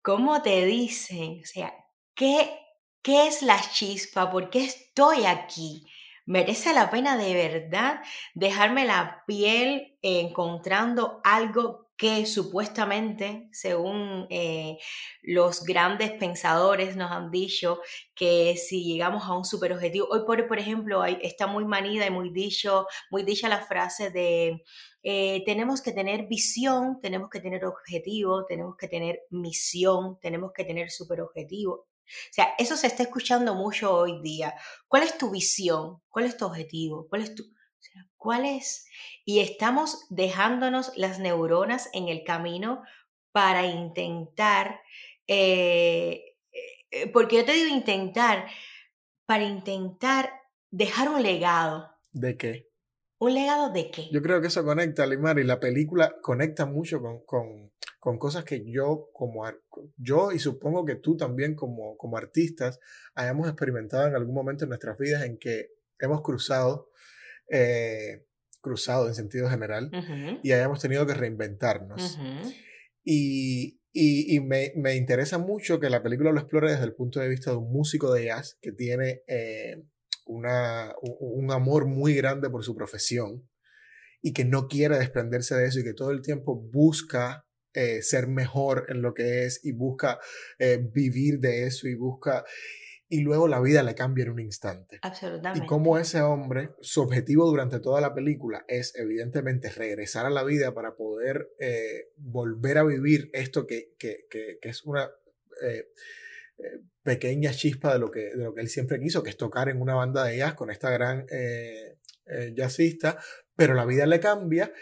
¿Cómo 0.00 0.40
te 0.40 0.64
dicen? 0.64 1.40
O 1.42 1.46
sea, 1.46 1.74
¿qué, 2.14 2.58
¿qué 3.02 3.26
es 3.26 3.42
la 3.42 3.60
chispa? 3.60 4.30
¿Por 4.30 4.50
qué 4.50 4.64
estoy 4.64 5.26
aquí? 5.26 5.84
¿Merece 6.24 6.72
la 6.72 6.90
pena 6.90 7.16
de 7.16 7.34
verdad 7.34 8.00
dejarme 8.34 8.84
la 8.84 9.24
piel 9.26 9.98
encontrando 10.02 11.20
algo 11.22 11.85
que 11.96 12.26
supuestamente, 12.26 13.48
según 13.52 14.26
eh, 14.30 14.76
los 15.22 15.64
grandes 15.64 16.12
pensadores 16.12 16.96
nos 16.96 17.10
han 17.10 17.30
dicho, 17.30 17.80
que 18.14 18.56
si 18.56 18.84
llegamos 18.84 19.24
a 19.24 19.32
un 19.32 19.44
superobjetivo, 19.44 20.08
hoy 20.10 20.24
por, 20.26 20.58
ejemplo 20.58 21.04
está 21.04 21.46
muy 21.46 21.64
manida 21.64 22.06
y 22.06 22.10
muy 22.10 22.32
muy 23.10 23.22
dicha 23.22 23.48
la 23.48 23.62
frase 23.62 24.10
de 24.10 24.62
eh, 25.02 25.42
tenemos 25.46 25.80
que 25.80 25.92
tener 25.92 26.26
visión, 26.26 27.00
tenemos 27.00 27.30
que 27.30 27.40
tener 27.40 27.64
objetivo, 27.64 28.44
tenemos 28.44 28.76
que 28.76 28.88
tener 28.88 29.20
misión, 29.30 30.18
tenemos 30.20 30.52
que 30.52 30.64
tener 30.64 30.90
superobjetivo. 30.90 31.86
O 32.06 32.32
sea, 32.32 32.54
eso 32.58 32.76
se 32.76 32.86
está 32.86 33.02
escuchando 33.04 33.54
mucho 33.54 33.94
hoy 33.94 34.20
día. 34.22 34.54
¿Cuál 34.88 35.04
es 35.04 35.18
tu 35.18 35.30
visión? 35.30 36.02
¿Cuál 36.08 36.26
es 36.26 36.36
tu 36.36 36.46
objetivo? 36.46 37.06
¿Cuál 37.08 37.22
es 37.22 37.34
tu... 37.34 37.44
sea, 37.92 38.06
¿Cuál 38.16 38.44
es? 38.44 38.86
Y 39.24 39.40
estamos 39.40 40.06
dejándonos 40.10 40.92
las 40.96 41.18
neuronas 41.18 41.88
en 41.92 42.08
el 42.08 42.24
camino 42.24 42.82
para 43.32 43.66
intentar, 43.66 44.80
eh, 45.26 46.36
eh, 46.90 47.06
porque 47.12 47.36
yo 47.36 47.44
te 47.44 47.52
digo 47.52 47.68
intentar, 47.68 48.46
para 49.26 49.44
intentar 49.44 50.30
dejar 50.70 51.08
un 51.08 51.22
legado. 51.22 51.90
¿De 52.12 52.36
qué? 52.36 52.70
¿Un 53.18 53.34
legado 53.34 53.70
de 53.70 53.90
qué? 53.90 54.08
Yo 54.10 54.20
creo 54.22 54.40
que 54.40 54.48
eso 54.48 54.64
conecta, 54.64 55.06
Limar, 55.06 55.38
y 55.38 55.44
la 55.44 55.60
película 55.60 56.16
conecta 56.20 56.66
mucho 56.66 57.00
con, 57.00 57.24
con, 57.24 57.72
con 57.98 58.18
cosas 58.18 58.44
que 58.44 58.64
yo 58.70 59.10
como 59.12 59.44
yo 59.96 60.32
y 60.32 60.38
supongo 60.38 60.84
que 60.84 60.96
tú 60.96 61.16
también 61.16 61.54
como, 61.54 61.96
como 61.96 62.16
artistas 62.16 62.78
hayamos 63.14 63.48
experimentado 63.48 64.06
en 64.06 64.14
algún 64.14 64.34
momento 64.34 64.64
en 64.64 64.68
nuestras 64.68 64.98
vidas 64.98 65.24
en 65.24 65.38
que 65.38 65.70
hemos 65.98 66.22
cruzado 66.22 66.90
eh, 67.50 68.24
cruzado 68.60 69.08
en 69.08 69.14
sentido 69.14 69.48
general 69.48 69.90
y 70.42 70.52
hayamos 70.52 70.80
tenido 70.80 71.06
que 71.06 71.14
reinventarnos. 71.14 72.18
Y, 73.04 73.80
y- 73.92 74.34
y 74.36 74.40
me, 74.40 74.72
me 74.76 74.96
interesa 74.96 75.38
mucho 75.38 75.80
que 75.80 75.90
la 75.90 76.02
película 76.02 76.32
lo 76.32 76.40
explore 76.40 76.72
desde 76.72 76.84
el 76.84 76.94
punto 76.94 77.20
de 77.20 77.28
vista 77.28 77.50
de 77.50 77.56
un 77.56 77.72
músico 77.72 78.12
de 78.12 78.24
jazz 78.26 78.58
que 78.60 78.72
tiene 78.72 79.22
eh, 79.28 79.82
una, 80.26 80.92
un 81.20 81.52
amor 81.52 81.86
muy 81.86 82.14
grande 82.14 82.50
por 82.50 82.64
su 82.64 82.74
profesión 82.74 83.48
y 84.22 84.32
que 84.32 84.44
no 84.44 84.66
quiere 84.68 84.98
desprenderse 84.98 85.54
de 85.54 85.66
eso 85.66 85.80
y 85.80 85.84
que 85.84 85.94
todo 85.94 86.10
el 86.10 86.22
tiempo 86.22 86.56
busca 86.60 87.46
eh, 87.74 88.02
ser 88.02 88.26
mejor 88.26 88.86
en 88.88 89.02
lo 89.02 89.14
que 89.14 89.44
es 89.44 89.60
y 89.64 89.72
busca 89.72 90.18
eh, 90.58 90.78
vivir 90.92 91.38
de 91.40 91.66
eso 91.66 91.86
y 91.88 91.94
busca... 91.94 92.44
Y 93.08 93.20
luego 93.20 93.46
la 93.46 93.60
vida 93.60 93.82
le 93.84 93.94
cambia 93.94 94.24
en 94.24 94.30
un 94.32 94.40
instante. 94.40 94.98
Absolutamente. 95.02 95.64
Y 95.64 95.68
cómo 95.68 95.96
ese 95.98 96.22
hombre, 96.22 96.70
su 96.80 97.02
objetivo 97.02 97.46
durante 97.48 97.78
toda 97.78 98.00
la 98.00 98.14
película 98.14 98.64
es 98.66 98.94
evidentemente 98.96 99.70
regresar 99.70 100.26
a 100.26 100.30
la 100.30 100.42
vida 100.42 100.74
para 100.74 100.96
poder 100.96 101.50
eh, 101.60 102.08
volver 102.16 102.78
a 102.78 102.84
vivir 102.84 103.30
esto 103.32 103.66
que, 103.66 103.94
que- 103.98 104.26
que- 104.28 104.58
que 104.60 104.68
es 104.68 104.82
una 104.84 105.08
eh, 105.62 105.88
eh, 106.58 106.80
pequeña 107.02 107.52
chispa 107.52 107.92
de 107.92 108.00
lo, 108.00 108.10
que, 108.10 108.20
de 108.34 108.42
lo 108.44 108.52
que 108.54 108.60
él 108.62 108.68
siempre 108.68 108.98
quiso, 108.98 109.22
que 109.22 109.30
es 109.30 109.36
tocar 109.36 109.68
en 109.68 109.80
una 109.80 109.94
banda 109.94 110.24
de 110.24 110.38
jazz 110.38 110.54
con 110.54 110.70
esta 110.70 110.90
gran 110.90 111.26
eh, 111.30 111.98
jazzista, 112.56 113.18
pero 113.54 113.74
la 113.74 113.84
vida 113.84 114.04
le 114.06 114.18
cambia. 114.18 114.72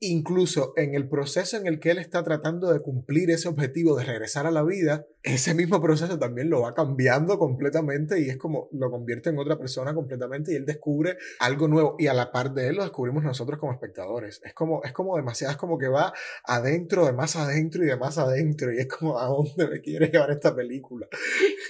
Incluso 0.00 0.74
en 0.76 0.94
el 0.94 1.08
proceso 1.08 1.56
en 1.56 1.66
el 1.66 1.80
que 1.80 1.90
él 1.90 1.98
está 1.98 2.22
tratando 2.22 2.72
de 2.72 2.80
cumplir 2.80 3.30
ese 3.30 3.48
objetivo 3.48 3.96
de 3.96 4.04
regresar 4.04 4.46
a 4.46 4.52
la 4.52 4.62
vida, 4.62 5.06
ese 5.24 5.54
mismo 5.54 5.80
proceso 5.80 6.18
también 6.20 6.50
lo 6.50 6.60
va 6.60 6.72
cambiando 6.72 7.36
completamente 7.36 8.20
y 8.20 8.28
es 8.28 8.36
como 8.36 8.68
lo 8.72 8.92
convierte 8.92 9.30
en 9.30 9.38
otra 9.38 9.58
persona 9.58 9.94
completamente 9.94 10.52
y 10.52 10.54
él 10.54 10.66
descubre 10.66 11.16
algo 11.40 11.66
nuevo 11.66 11.96
y 11.98 12.06
a 12.06 12.14
la 12.14 12.30
par 12.30 12.54
de 12.54 12.68
él 12.68 12.76
lo 12.76 12.82
descubrimos 12.84 13.24
nosotros 13.24 13.58
como 13.58 13.72
espectadores. 13.72 14.40
Es 14.44 14.54
como, 14.54 14.84
es 14.84 14.92
como 14.92 15.16
demasiado, 15.16 15.50
es 15.50 15.58
como 15.58 15.78
que 15.78 15.88
va 15.88 16.12
adentro, 16.44 17.04
de 17.04 17.12
más 17.12 17.34
adentro 17.34 17.82
y 17.82 17.88
de 17.88 17.96
más 17.96 18.18
adentro 18.18 18.72
y 18.72 18.78
es 18.78 18.86
como 18.86 19.18
a 19.18 19.26
dónde 19.26 19.66
me 19.66 19.80
quiere 19.80 20.08
llevar 20.12 20.30
esta 20.30 20.54
película. 20.54 21.08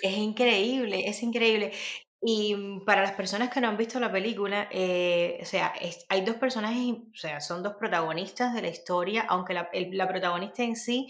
Es 0.03 0.17
increíble, 0.17 1.09
es 1.09 1.23
increíble. 1.23 1.73
Y 2.21 2.55
mm, 2.57 2.85
para 2.85 3.03
las 3.03 3.13
personas 3.13 3.49
que 3.51 3.61
no 3.61 3.69
han 3.69 3.77
visto 3.77 4.01
la 4.01 4.11
película, 4.11 4.69
eh, 4.73 5.39
o 5.41 5.45
sea, 5.45 5.73
es- 5.81 6.05
hay 6.09 6.23
dos 6.25 6.37
personajes, 6.37 6.95
o 7.13 7.17
sea, 7.17 7.41
son 7.41 7.63
dos 7.63 7.75
protagonistas 7.79 8.55
de 8.55 8.63
la 8.63 8.69
historia, 8.69 9.25
aunque 9.29 9.55
la, 9.55 9.69
el- 9.73 9.97
la 9.97 10.09
protagonista 10.09 10.63
en 10.65 10.75
sí 10.77 11.09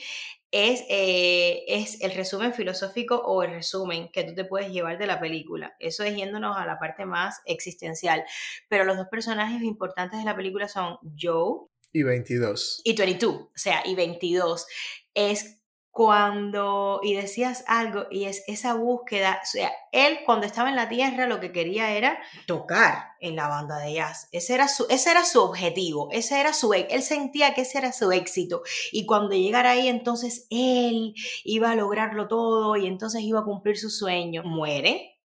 es, 0.50 0.85
eh, 0.88 1.65
es 1.69 2.00
el 2.03 2.12
resumen 2.15 2.53
filosófico 2.55 3.17
o 3.17 3.43
el 3.43 3.53
resumen 3.53 4.11
que 4.12 4.25
tú 4.25 4.35
te 4.35 4.45
puedes 4.45 4.71
llevar 4.71 4.99
de 4.99 5.07
la 5.07 5.21
película. 5.21 5.75
Eso 5.79 6.05
es 6.05 6.15
yéndonos 6.17 6.57
a 6.57 6.65
la 6.67 6.79
parte 6.79 7.05
más 7.07 7.41
existencial. 7.47 8.25
Pero 8.69 8.85
los 8.85 8.97
dos 8.97 9.09
personajes 9.11 9.62
importantes 9.62 10.19
de 10.19 10.25
la 10.25 10.37
película 10.37 10.69
son 10.69 10.99
Joe 11.21 11.69
Y 11.93 12.03
22. 12.03 12.81
y 12.85 12.95
22, 12.97 13.35
o 13.35 13.50
sea, 13.55 13.83
y 13.85 13.95
22. 13.95 14.67
Es 15.15 15.58
cuando, 15.99 17.00
y 17.02 17.14
decías 17.14 17.64
algo, 17.67 18.07
y 18.09 18.26
es 18.26 18.45
esa 18.47 18.75
búsqueda, 18.75 19.40
o 19.43 19.47
sea, 19.47 19.73
él 19.90 20.21
cuando 20.25 20.47
estaba 20.47 20.69
en 20.69 20.76
la 20.76 20.88
tierra 20.88 21.26
lo 21.26 21.40
que 21.40 21.50
quería 21.50 21.90
era 21.90 22.21
tocar 22.47 23.14
en 23.19 23.35
la 23.35 23.49
banda 23.49 23.78
de 23.78 23.95
jazz. 23.95 24.28
Ese 24.31 24.55
era 24.55 24.69
su, 24.69 24.87
ese 24.90 25.11
era 25.11 25.25
su 25.25 25.43
objetivo, 25.43 26.09
ese 26.12 26.40
era 26.40 26.52
su, 26.52 26.73
e- 26.73 26.87
él 26.90 27.02
sentía 27.02 27.52
que 27.52 27.62
ese 27.62 27.78
era 27.78 27.93
su 27.93 28.12
éxito. 28.12 28.62
Y 28.93 29.07
cuando 29.07 29.35
llegara 29.35 29.73
ahí, 29.73 29.88
entonces 29.88 30.47
él 30.50 31.14
iba 31.43 31.73
a 31.73 31.75
lograrlo 31.75 32.28
todo 32.28 32.76
y 32.76 32.87
entonces 32.87 33.23
iba 33.23 33.40
a 33.40 33.45
cumplir 33.45 33.76
su 33.76 33.90
sueño. 33.90 34.45
Muere, 34.45 35.18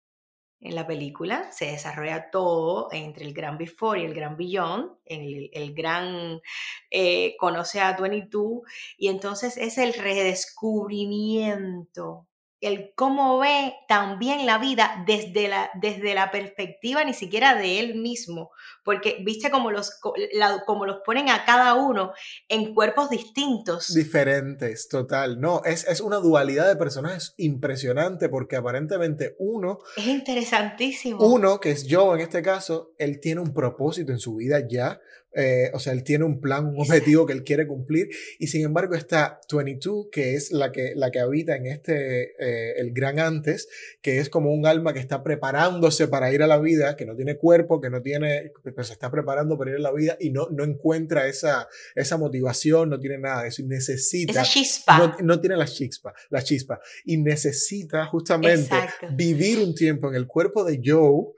en 0.63 0.75
la 0.75 0.87
película 0.87 1.51
se 1.53 1.67
desarrolla 1.67 2.31
todo 2.31 2.89
entre 2.93 3.25
el 3.25 3.35
gran 3.35 3.59
Before 3.59 4.01
y 4.01 4.05
el 4.05 4.15
gran 4.15 4.37
Beyond, 4.37 4.93
el, 5.05 5.51
el 5.53 5.75
gran 5.75 6.41
eh, 6.91 7.37
conoce 7.39 7.81
a 7.81 7.97
22 7.97 8.63
y 8.97 9.09
entonces 9.09 9.57
es 9.57 9.79
el 9.79 9.95
redescubrimiento, 9.95 12.27
el 12.63 12.93
cómo 12.95 13.41
ve 13.41 13.75
también 13.89 14.47
la 14.47 14.59
vida 14.59 15.05
desde 15.07 15.49
la, 15.49 15.71
desde 15.75 16.15
la 16.15 16.31
perspectiva 16.31 17.05
ni 17.05 17.13
siquiera 17.13 17.57
de 17.57 17.81
él 17.81 17.97
mismo, 17.97 18.53
porque 18.85 19.19
viste 19.25 19.51
como 19.51 19.73
los, 19.73 19.99
como 20.65 20.87
los 20.87 20.99
ponen 21.05 21.29
a 21.29 21.45
cada 21.45 21.75
uno 21.75 22.13
en 22.49 22.73
cuerpos 22.73 23.11
distintos. 23.11 23.93
Diferentes, 23.93 24.89
total. 24.89 25.41
No, 25.41 25.63
es, 25.65 25.87
es 25.89 26.01
una 26.01 26.19
dualidad 26.19 26.69
de 26.69 26.77
personajes 26.77 27.35
impresionante 27.37 28.29
porque 28.29 28.57
aparentemente 28.57 29.35
uno 29.39 29.81
Es 29.97 30.07
interesantísimo. 30.07 31.27
Uno, 31.27 31.59
que 31.59 31.73
es 31.73 31.85
yo 31.85 32.15
en 32.15 32.21
este 32.21 32.43
caso, 32.43 32.93
él 32.97 33.21
tiene 33.21 33.41
un 33.41 33.53
propósito 33.53 34.13
en 34.13 34.19
su 34.19 34.37
vida 34.37 34.61
ya, 34.69 35.01
eh, 35.35 35.71
o 35.73 35.79
sea, 35.79 35.93
él 35.93 36.03
tiene 36.03 36.25
un 36.25 36.41
plan, 36.41 36.67
un 36.67 36.81
objetivo 36.81 37.27
que 37.27 37.33
él 37.33 37.45
quiere 37.45 37.67
cumplir, 37.67 38.09
y 38.39 38.49
sin 38.49 38.65
embargo 38.65 38.95
está 38.95 39.41
22, 39.51 40.07
que 40.11 40.35
es 40.35 40.53
la 40.53 40.73
que, 40.73 40.93
la 40.95 41.11
que 41.11 41.21
habita 41.21 41.57
en 41.57 41.67
este, 41.67 42.33
eh, 42.39 42.75
el 42.79 42.93
gran 42.93 43.19
antes, 43.19 43.69
que 44.01 44.19
es 44.19 44.29
como 44.29 44.53
un 44.53 44.67
alma 44.67 44.93
que 44.93 45.01
está 45.01 45.23
preparándose 45.23 46.09
para 46.09 46.33
ir 46.33 46.43
a 46.43 46.47
la 46.47 46.59
vida, 46.59 46.97
que 46.97 47.07
no 47.07 47.17
tiene 47.17 47.37
cuerpo, 47.37 47.81
que 47.81 47.91
no 47.91 48.03
tiene, 48.03 48.53
pero 48.63 48.85
se 48.85 48.93
está 48.93 49.11
preparando 49.11 49.59
para 49.59 49.71
ir 49.71 49.77
a 49.77 49.81
la 49.81 49.93
vida 49.93 50.17
y 50.21 50.31
no, 50.31 50.49
no 50.51 50.65
encuentra 50.65 51.27
esa, 51.27 51.69
esa 51.95 52.17
motivación, 52.17 52.91
no 52.91 53.01
tiene 53.01 53.19
nada 53.19 53.43
de 53.43 53.49
eso, 53.49 53.63
y 53.63 53.67
necesita 53.67 54.33
Esa 54.33 54.45
chispa. 54.45 54.99
no, 54.99 55.17
no 55.21 55.41
tiene 55.41 55.57
la 55.57 55.67
chispa, 55.67 56.15
la 56.31 56.43
chispa 56.43 56.81
y 57.05 57.17
necesita 57.17 58.07
justamente 58.07 58.75
Exacto. 58.75 59.09
vivir 59.13 59.59
un 59.61 59.75
tiempo 59.75 60.09
en 60.09 60.15
el 60.15 60.27
cuerpo 60.27 60.65
de 60.65 60.81
Joe 60.85 61.33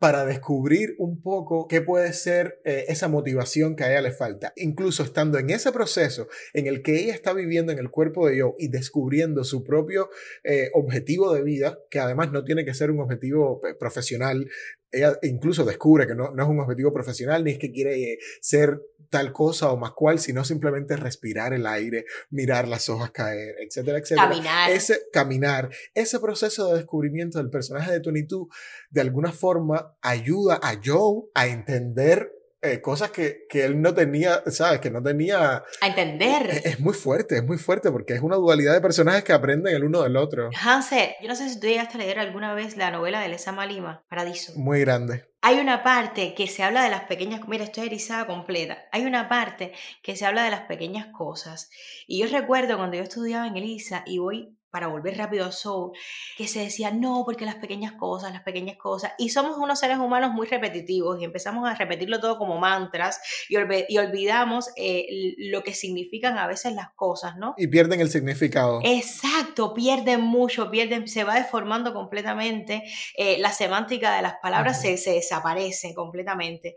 para 0.00 0.24
descubrir 0.24 0.94
un 0.98 1.20
poco 1.20 1.68
qué 1.68 1.82
puede 1.82 2.14
ser 2.14 2.62
eh, 2.64 2.86
esa 2.88 3.06
motivación 3.08 3.76
que 3.76 3.84
a 3.84 3.90
ella 3.90 4.00
le 4.00 4.12
falta. 4.12 4.54
Incluso 4.56 5.02
estando 5.02 5.38
en 5.38 5.50
ese 5.50 5.72
proceso 5.72 6.26
en 6.54 6.66
el 6.66 6.80
que 6.80 6.98
ella 6.98 7.12
está 7.12 7.34
viviendo 7.34 7.70
en 7.70 7.78
el 7.78 7.90
cuerpo 7.90 8.26
de 8.26 8.40
Joe 8.40 8.54
y 8.58 8.68
descubriendo 8.68 9.44
su 9.44 9.62
propio 9.62 10.08
eh, 10.42 10.70
objetivo 10.72 11.34
de 11.34 11.42
vida, 11.42 11.78
que 11.90 11.98
además 11.98 12.32
no 12.32 12.44
tiene 12.44 12.64
que 12.64 12.72
ser 12.72 12.90
un 12.90 13.00
objetivo 13.00 13.60
eh, 13.68 13.74
profesional, 13.74 14.48
ella 14.92 15.18
incluso 15.22 15.64
descubre 15.64 16.06
que 16.06 16.14
no, 16.14 16.32
no 16.32 16.42
es 16.42 16.48
un 16.48 16.60
objetivo 16.60 16.92
profesional, 16.92 17.44
ni 17.44 17.52
es 17.52 17.58
que 17.58 17.70
quiere 17.70 18.12
eh, 18.12 18.18
ser 18.40 18.80
tal 19.08 19.32
cosa 19.32 19.70
o 19.70 19.76
más 19.76 19.92
cual, 19.92 20.18
sino 20.18 20.44
simplemente 20.44 20.96
respirar 20.96 21.52
el 21.52 21.66
aire, 21.66 22.04
mirar 22.30 22.68
las 22.68 22.88
hojas 22.88 23.10
caer, 23.10 23.56
etcétera, 23.60 23.98
etcétera. 23.98 24.28
Caminar. 24.28 24.70
Ese 24.70 25.00
caminar, 25.12 25.70
ese 25.94 26.20
proceso 26.20 26.68
de 26.68 26.78
descubrimiento 26.78 27.38
del 27.38 27.50
personaje 27.50 27.90
de 27.90 28.00
22, 28.00 28.46
de 28.90 29.00
alguna 29.00 29.32
forma 29.32 29.96
ayuda 30.00 30.60
a 30.62 30.80
Joe 30.82 31.24
a 31.34 31.48
entender 31.48 32.32
eh, 32.62 32.80
cosas 32.80 33.10
que, 33.10 33.46
que 33.48 33.64
él 33.64 33.80
no 33.80 33.94
tenía, 33.94 34.42
¿sabes? 34.46 34.80
Que 34.80 34.90
no 34.90 35.02
tenía... 35.02 35.64
A 35.80 35.86
entender. 35.86 36.46
Es, 36.50 36.66
es 36.66 36.80
muy 36.80 36.94
fuerte, 36.94 37.36
es 37.36 37.44
muy 37.44 37.58
fuerte 37.58 37.90
porque 37.90 38.14
es 38.14 38.22
una 38.22 38.36
dualidad 38.36 38.74
de 38.74 38.80
personajes 38.80 39.24
que 39.24 39.32
aprenden 39.32 39.74
el 39.74 39.84
uno 39.84 40.02
del 40.02 40.16
otro. 40.16 40.50
Hansel, 40.62 41.10
yo 41.22 41.28
no 41.28 41.36
sé 41.36 41.48
si 41.48 41.58
tú 41.58 41.66
llegaste 41.66 41.96
a 41.96 41.98
leer 41.98 42.18
alguna 42.18 42.54
vez 42.54 42.76
la 42.76 42.90
novela 42.90 43.20
de 43.20 43.28
Lesa 43.28 43.52
Lima, 43.66 44.04
Paradiso. 44.08 44.52
Muy 44.56 44.80
grande. 44.80 45.24
Hay 45.42 45.58
una 45.58 45.82
parte 45.82 46.34
que 46.34 46.46
se 46.46 46.62
habla 46.62 46.84
de 46.84 46.90
las 46.90 47.04
pequeñas, 47.04 47.40
mira, 47.48 47.64
estoy 47.64 47.86
erizada 47.86 48.26
completa. 48.26 48.78
Hay 48.92 49.06
una 49.06 49.28
parte 49.28 49.72
que 50.02 50.14
se 50.14 50.26
habla 50.26 50.44
de 50.44 50.50
las 50.50 50.62
pequeñas 50.62 51.06
cosas. 51.16 51.70
Y 52.06 52.20
yo 52.20 52.26
recuerdo 52.26 52.76
cuando 52.76 52.96
yo 52.96 53.02
estudiaba 53.02 53.46
en 53.46 53.56
Elisa 53.56 54.02
y 54.06 54.18
voy 54.18 54.54
para 54.70 54.86
volver 54.86 55.16
rápido 55.16 55.44
a 55.46 55.52
Soul, 55.52 55.92
que 56.36 56.46
se 56.46 56.60
decía, 56.60 56.90
no, 56.90 57.22
porque 57.24 57.44
las 57.44 57.56
pequeñas 57.56 57.92
cosas, 57.92 58.32
las 58.32 58.42
pequeñas 58.42 58.76
cosas. 58.76 59.12
Y 59.18 59.30
somos 59.30 59.56
unos 59.58 59.78
seres 59.78 59.98
humanos 59.98 60.32
muy 60.32 60.46
repetitivos 60.46 61.20
y 61.20 61.24
empezamos 61.24 61.68
a 61.68 61.74
repetirlo 61.74 62.20
todo 62.20 62.38
como 62.38 62.58
mantras 62.58 63.20
y, 63.48 63.56
olvidamos 64.00 64.70
eh, 64.76 65.06
lo 65.38 65.62
que 65.62 65.74
significan 65.74 66.38
a 66.38 66.46
veces 66.46 66.74
las 66.74 66.90
cosas, 66.94 67.36
¿no? 67.36 67.54
Y 67.56 67.66
pierden 67.66 68.00
el 68.00 68.10
significado. 68.10 68.80
Exacto, 68.82 69.74
pierden 69.74 70.22
mucho, 70.22 70.70
pierden, 70.70 71.08
se 71.08 71.24
va 71.24 71.34
deformando 71.34 71.92
completamente, 71.92 72.84
eh, 73.16 73.38
la 73.38 73.52
semántica 73.52 74.14
de 74.16 74.22
las 74.22 74.34
palabras 74.42 74.80
se, 74.80 74.96
se 74.96 75.12
desaparece 75.12 75.94
completamente. 75.94 76.76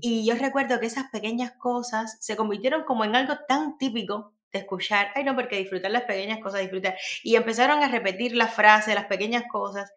Y 0.00 0.26
yo 0.26 0.34
recuerdo 0.34 0.80
que 0.80 0.86
esas 0.86 1.10
pequeñas 1.10 1.52
cosas 1.58 2.16
se 2.20 2.36
convirtieron 2.36 2.84
como 2.84 3.04
en 3.04 3.16
algo 3.16 3.34
tan 3.46 3.78
típico 3.78 4.37
de 4.52 4.60
escuchar, 4.60 5.10
ay 5.14 5.24
no, 5.24 5.34
porque 5.34 5.56
disfrutar 5.58 5.90
las 5.90 6.02
pequeñas 6.04 6.40
cosas, 6.40 6.60
disfrutar. 6.60 6.96
Y 7.22 7.36
empezaron 7.36 7.82
a 7.82 7.88
repetir 7.88 8.34
la 8.34 8.48
frase, 8.48 8.94
las 8.94 9.06
pequeñas 9.06 9.44
cosas. 9.50 9.92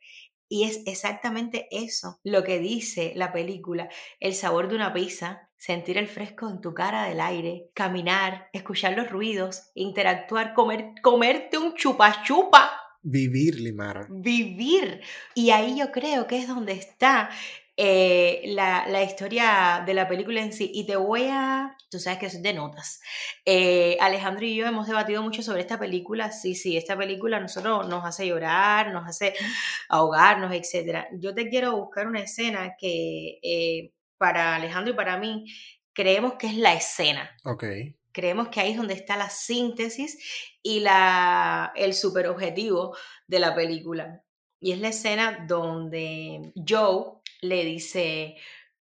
Y 0.49 0.65
es 0.65 0.81
exactamente 0.85 1.67
eso 1.71 2.19
lo 2.23 2.43
que 2.43 2.59
dice 2.59 3.13
la 3.15 3.31
película, 3.31 3.87
el 4.19 4.33
sabor 4.33 4.67
de 4.67 4.75
una 4.75 4.91
pizza, 4.93 5.49
sentir 5.55 5.97
el 5.97 6.07
fresco 6.09 6.49
en 6.49 6.59
tu 6.59 6.73
cara 6.73 7.05
del 7.05 7.21
aire, 7.21 7.69
caminar, 7.73 8.49
escuchar 8.51 8.97
los 8.97 9.09
ruidos, 9.09 9.69
interactuar, 9.75 10.53
comer, 10.53 10.91
comerte 11.01 11.57
un 11.57 11.73
chupa 11.75 12.21
chupa, 12.23 12.77
Vivir, 13.03 13.55
Limara. 13.59 14.05
vivir. 14.09 15.01
Y 15.33 15.49
ahí 15.49 15.79
yo 15.79 15.91
creo 15.91 16.27
que 16.27 16.37
es 16.37 16.47
donde 16.47 16.73
está 16.73 17.29
eh, 17.77 18.41
la, 18.45 18.85
la 18.87 19.01
historia 19.01 19.83
de 19.85 19.93
la 19.93 20.07
película 20.07 20.41
en 20.41 20.53
sí. 20.53 20.71
Y 20.73 20.85
te 20.85 20.95
voy 20.95 21.27
a, 21.29 21.75
tú 21.89 21.99
sabes 21.99 22.19
que 22.19 22.29
soy 22.29 22.41
de 22.41 22.53
notas. 22.53 23.01
Eh, 23.45 23.97
Alejandro 24.01 24.45
y 24.45 24.55
yo 24.55 24.67
hemos 24.67 24.87
debatido 24.87 25.21
mucho 25.21 25.41
sobre 25.41 25.61
esta 25.61 25.79
película. 25.79 26.31
Sí, 26.31 26.55
sí, 26.55 26.77
esta 26.77 26.97
película 26.97 27.37
a 27.37 27.39
nosotros 27.39 27.87
nos 27.87 28.05
hace 28.05 28.27
llorar, 28.27 28.91
nos 28.91 29.07
hace 29.07 29.33
ahogarnos, 29.89 30.53
etc. 30.53 31.05
Yo 31.19 31.33
te 31.33 31.49
quiero 31.49 31.77
buscar 31.77 32.07
una 32.07 32.21
escena 32.21 32.75
que 32.77 33.39
eh, 33.41 33.93
para 34.17 34.55
Alejandro 34.55 34.93
y 34.93 34.95
para 34.95 35.17
mí 35.17 35.45
creemos 35.93 36.33
que 36.33 36.47
es 36.47 36.57
la 36.57 36.73
escena. 36.73 37.35
Ok. 37.45 37.63
Creemos 38.11 38.49
que 38.49 38.59
ahí 38.59 38.71
es 38.71 38.77
donde 38.77 38.93
está 38.93 39.15
la 39.15 39.29
síntesis 39.29 40.17
y 40.61 40.81
la, 40.81 41.71
el 41.75 41.93
superobjetivo 41.93 42.95
de 43.25 43.39
la 43.39 43.55
película. 43.55 44.23
Y 44.59 44.73
es 44.73 44.79
la 44.79 44.89
escena 44.89 45.45
donde 45.47 46.51
Joe 46.67 47.20
le 47.41 47.65
dice, 47.65 48.37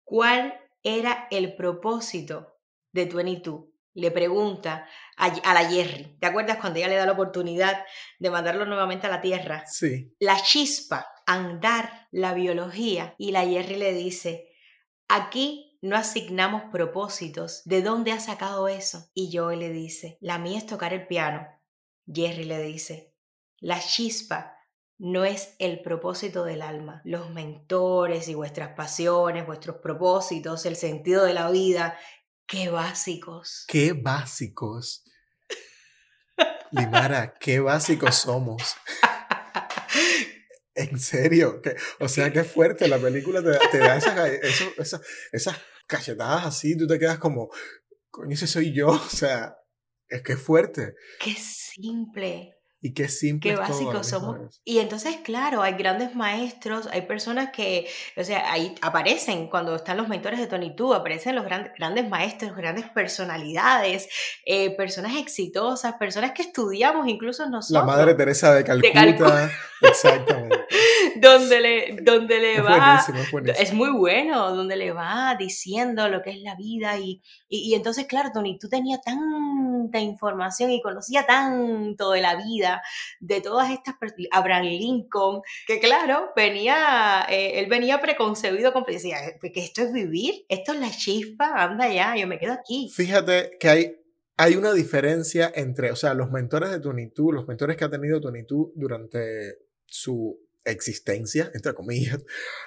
¿cuál 0.04 0.60
era 0.84 1.28
el 1.32 1.56
propósito 1.56 2.60
de 2.92 3.06
22? 3.06 3.66
Le 3.96 4.12
pregunta 4.12 4.88
a, 5.18 5.26
a 5.26 5.54
la 5.54 5.70
Jerry. 5.70 6.18
¿Te 6.20 6.28
acuerdas 6.28 6.58
cuando 6.58 6.80
ella 6.80 6.90
le 6.90 6.96
da 6.96 7.06
la 7.06 7.14
oportunidad 7.14 7.86
de 8.20 8.30
mandarlo 8.30 8.66
nuevamente 8.66 9.08
a 9.08 9.10
la 9.10 9.22
Tierra? 9.22 9.64
Sí. 9.66 10.14
La 10.20 10.42
chispa, 10.42 11.08
andar, 11.26 12.08
la 12.12 12.34
biología. 12.34 13.16
Y 13.18 13.32
la 13.32 13.46
Jerry 13.46 13.78
le 13.78 13.94
dice, 13.94 14.50
aquí 15.08 15.80
no 15.82 15.96
asignamos 15.96 16.64
propósitos. 16.72 17.62
¿De 17.64 17.82
dónde 17.82 18.12
has 18.12 18.26
sacado 18.26 18.68
eso? 18.68 19.10
Y 19.14 19.36
Joe 19.36 19.56
le 19.56 19.70
dice, 19.70 20.18
la 20.20 20.40
mía 20.40 20.58
es 20.58 20.66
tocar 20.66 20.94
el 20.94 21.08
piano. 21.08 21.48
Jerry 22.06 22.44
le 22.44 22.62
dice, 22.62 23.14
la 23.60 23.80
chispa 23.80 24.55
no 24.98 25.26
es 25.26 25.56
el 25.60 25.82
propósito 25.82 26.44
del 26.46 26.62
alma. 26.62 27.02
Los 27.04 27.30
mentores 27.32 28.28
y 28.28 28.34
vuestras 28.36 28.76
pasiones, 28.76 29.46
vuestros 29.46 29.78
propósitos, 29.78 30.66
el 30.66 30.76
sentido 30.76 31.26
de 31.26 31.34
la 31.34 31.50
vida, 31.52 31.98
qué 32.48 32.70
básicos. 32.70 33.66
Qué 33.68 33.94
básicos. 33.94 35.04
Limara, 36.72 37.34
qué 37.40 37.60
básicos 37.60 38.16
somos. 38.16 38.76
En 40.78 41.00
serio, 41.00 41.62
o 42.02 42.10
sea, 42.10 42.34
qué 42.34 42.44
fuerte 42.44 42.90
la 42.90 42.98
película 42.98 43.42
te, 43.42 43.58
te 43.72 43.78
da 43.78 43.96
esas, 43.96 44.18
eso- 44.30 44.74
esas, 44.78 45.02
esas 45.32 45.58
cachetadas 45.88 46.46
así, 46.46 46.76
tú 46.78 46.86
te 46.86 47.00
quedas 47.00 47.18
como, 47.18 47.50
coño, 48.10 48.34
ese 48.34 48.46
soy 48.46 48.74
yo, 48.74 48.90
o 48.90 49.00
sea, 49.10 49.56
es 50.10 50.22
que 50.22 50.34
es 50.34 50.42
fuerte 50.42 50.96
Qué 51.22 51.34
simple. 51.34 52.55
Y 52.86 52.94
qué 52.94 53.08
simple 53.10 53.50
Qué 53.52 53.56
básicos 53.58 54.08
somos. 54.08 54.40
vez. 54.40 54.62
Y 54.64 54.78
entonces, 54.78 55.18
claro, 55.24 55.64
hay 55.64 55.74
grandes 55.74 56.14
maestros, 56.16 56.88
hay 56.92 57.02
personas 57.02 57.50
que, 57.52 57.88
o 58.16 58.24
sea, 58.24 58.52
ahí 58.52 58.76
aparecen 58.82 59.48
cuando 59.50 59.76
están 59.76 59.98
los 59.98 60.08
mentores 60.08 60.40
de 60.40 60.46
Tony 60.46 60.76
Tú, 60.76 60.94
aparecen 60.94 61.34
los 61.36 61.46
gran- 61.46 61.72
grandes 61.78 62.08
maestros, 62.08 62.56
grandes 62.56 62.86
personalidades, 62.90 64.08
eh, 64.46 64.76
personas 64.76 65.16
exitosas, 65.18 65.96
personas 65.96 66.32
que 66.34 66.44
estudiamos 66.44 67.08
incluso 67.08 67.50
nosotros. 67.50 67.72
La 67.72 67.84
madre 67.84 68.14
Teresa 68.14 68.54
de 68.54 68.64
Calcuta, 68.64 68.94
Calcuta. 68.94 69.50
exactamente. 69.82 70.56
donde 71.22 71.62
le, 71.62 71.98
donde 72.04 72.40
le 72.40 72.56
Es 72.58 72.64
va. 72.66 72.78
buenísimo, 72.78 73.20
es 73.20 73.32
buenísimo. 73.32 73.64
Es 73.64 73.74
muy 73.74 73.90
bueno, 73.92 74.54
donde 74.56 74.76
le 74.76 74.92
va 74.92 75.36
diciendo 75.40 76.08
lo 76.10 76.22
que 76.22 76.32
es 76.32 76.42
la 76.42 76.56
vida 76.56 76.98
y, 76.98 77.22
y, 77.50 77.72
y 77.72 77.74
entonces, 77.76 78.06
claro, 78.06 78.30
Tony, 78.34 78.58
tú 78.60 78.70
tenías 78.70 79.02
tanta 79.02 80.00
información 80.00 80.72
y 80.72 80.82
conocía 80.82 81.26
tanto 81.26 82.12
de 82.12 82.22
la 82.22 82.36
vida, 82.36 82.75
de 83.20 83.42
todas 83.42 83.72
estas 83.72 83.96
personas, 83.98 84.28
Abraham 84.32 84.66
Lincoln, 84.66 85.42
que 85.68 85.80
claro, 85.80 86.32
venía, 86.36 87.26
eh, 87.30 87.60
él 87.60 87.68
venía 87.68 88.02
preconcebido, 88.02 88.74
con- 88.74 88.84
decía, 88.86 89.18
que 89.42 89.60
esto 89.60 89.82
es 89.82 89.92
vivir, 89.94 90.46
esto 90.50 90.74
es 90.74 90.80
la 90.80 90.92
chispa, 90.92 91.54
anda 91.64 91.92
ya, 91.92 92.16
yo 92.16 92.28
me 92.28 92.40
quedo 92.40 92.54
aquí. 92.54 92.90
Fíjate 92.96 93.58
que 93.60 93.70
hay, 93.70 93.96
hay 94.38 94.56
una 94.56 94.74
diferencia 94.74 95.52
entre, 95.56 95.92
o 95.92 95.96
sea, 95.96 96.14
los 96.14 96.32
mentores 96.32 96.72
de 96.72 96.80
Tony 96.80 97.10
Tú, 97.10 97.32
los 97.32 97.48
mentores 97.48 97.78
que 97.78 97.86
ha 97.86 97.90
tenido 97.90 98.20
Tony 98.22 98.46
Tú 98.46 98.72
durante 98.76 99.58
su 99.86 100.40
existencia, 100.64 101.52
entre 101.54 101.74
comillas, 101.74 102.20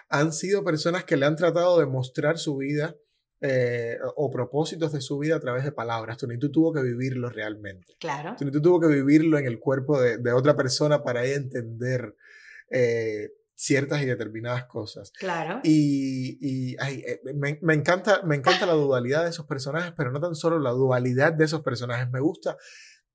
han 0.08 0.32
sido 0.32 0.64
personas 0.64 1.04
que 1.04 1.16
le 1.16 1.26
han 1.26 1.36
tratado 1.36 1.78
de 1.78 1.86
mostrar 1.86 2.38
su 2.38 2.56
vida 2.56 2.96
eh, 3.40 3.96
o 4.16 4.30
propósitos 4.30 4.92
de 4.92 5.00
su 5.00 5.18
vida 5.18 5.36
a 5.36 5.40
través 5.40 5.64
de 5.64 5.72
palabras. 5.72 6.16
Tony 6.18 6.38
Tú 6.38 6.50
tuvo 6.50 6.72
que 6.72 6.82
vivirlo 6.82 7.28
realmente. 7.30 7.96
Claro. 8.00 8.34
Tony 8.38 8.50
Tú 8.50 8.60
tuvo 8.60 8.80
que 8.80 8.88
vivirlo 8.88 9.38
en 9.38 9.46
el 9.46 9.58
cuerpo 9.60 10.00
de, 10.00 10.18
de 10.18 10.32
otra 10.32 10.56
persona 10.56 11.02
para 11.04 11.24
entender 11.24 12.16
eh, 12.70 13.30
ciertas 13.54 14.02
y 14.02 14.06
determinadas 14.06 14.66
cosas. 14.66 15.10
Claro. 15.12 15.60
Y, 15.64 16.38
y, 16.40 16.76
ay, 16.80 17.02
eh, 17.06 17.20
me, 17.34 17.58
me 17.62 17.74
encanta, 17.74 18.22
me 18.24 18.36
encanta 18.36 18.66
la 18.66 18.72
dualidad 18.74 19.24
de 19.24 19.30
esos 19.30 19.46
personajes, 19.46 19.92
pero 19.96 20.10
no 20.12 20.20
tan 20.20 20.34
solo 20.34 20.58
la 20.58 20.70
dualidad 20.70 21.32
de 21.32 21.44
esos 21.44 21.62
personajes. 21.62 22.08
Me 22.10 22.20
gusta 22.20 22.56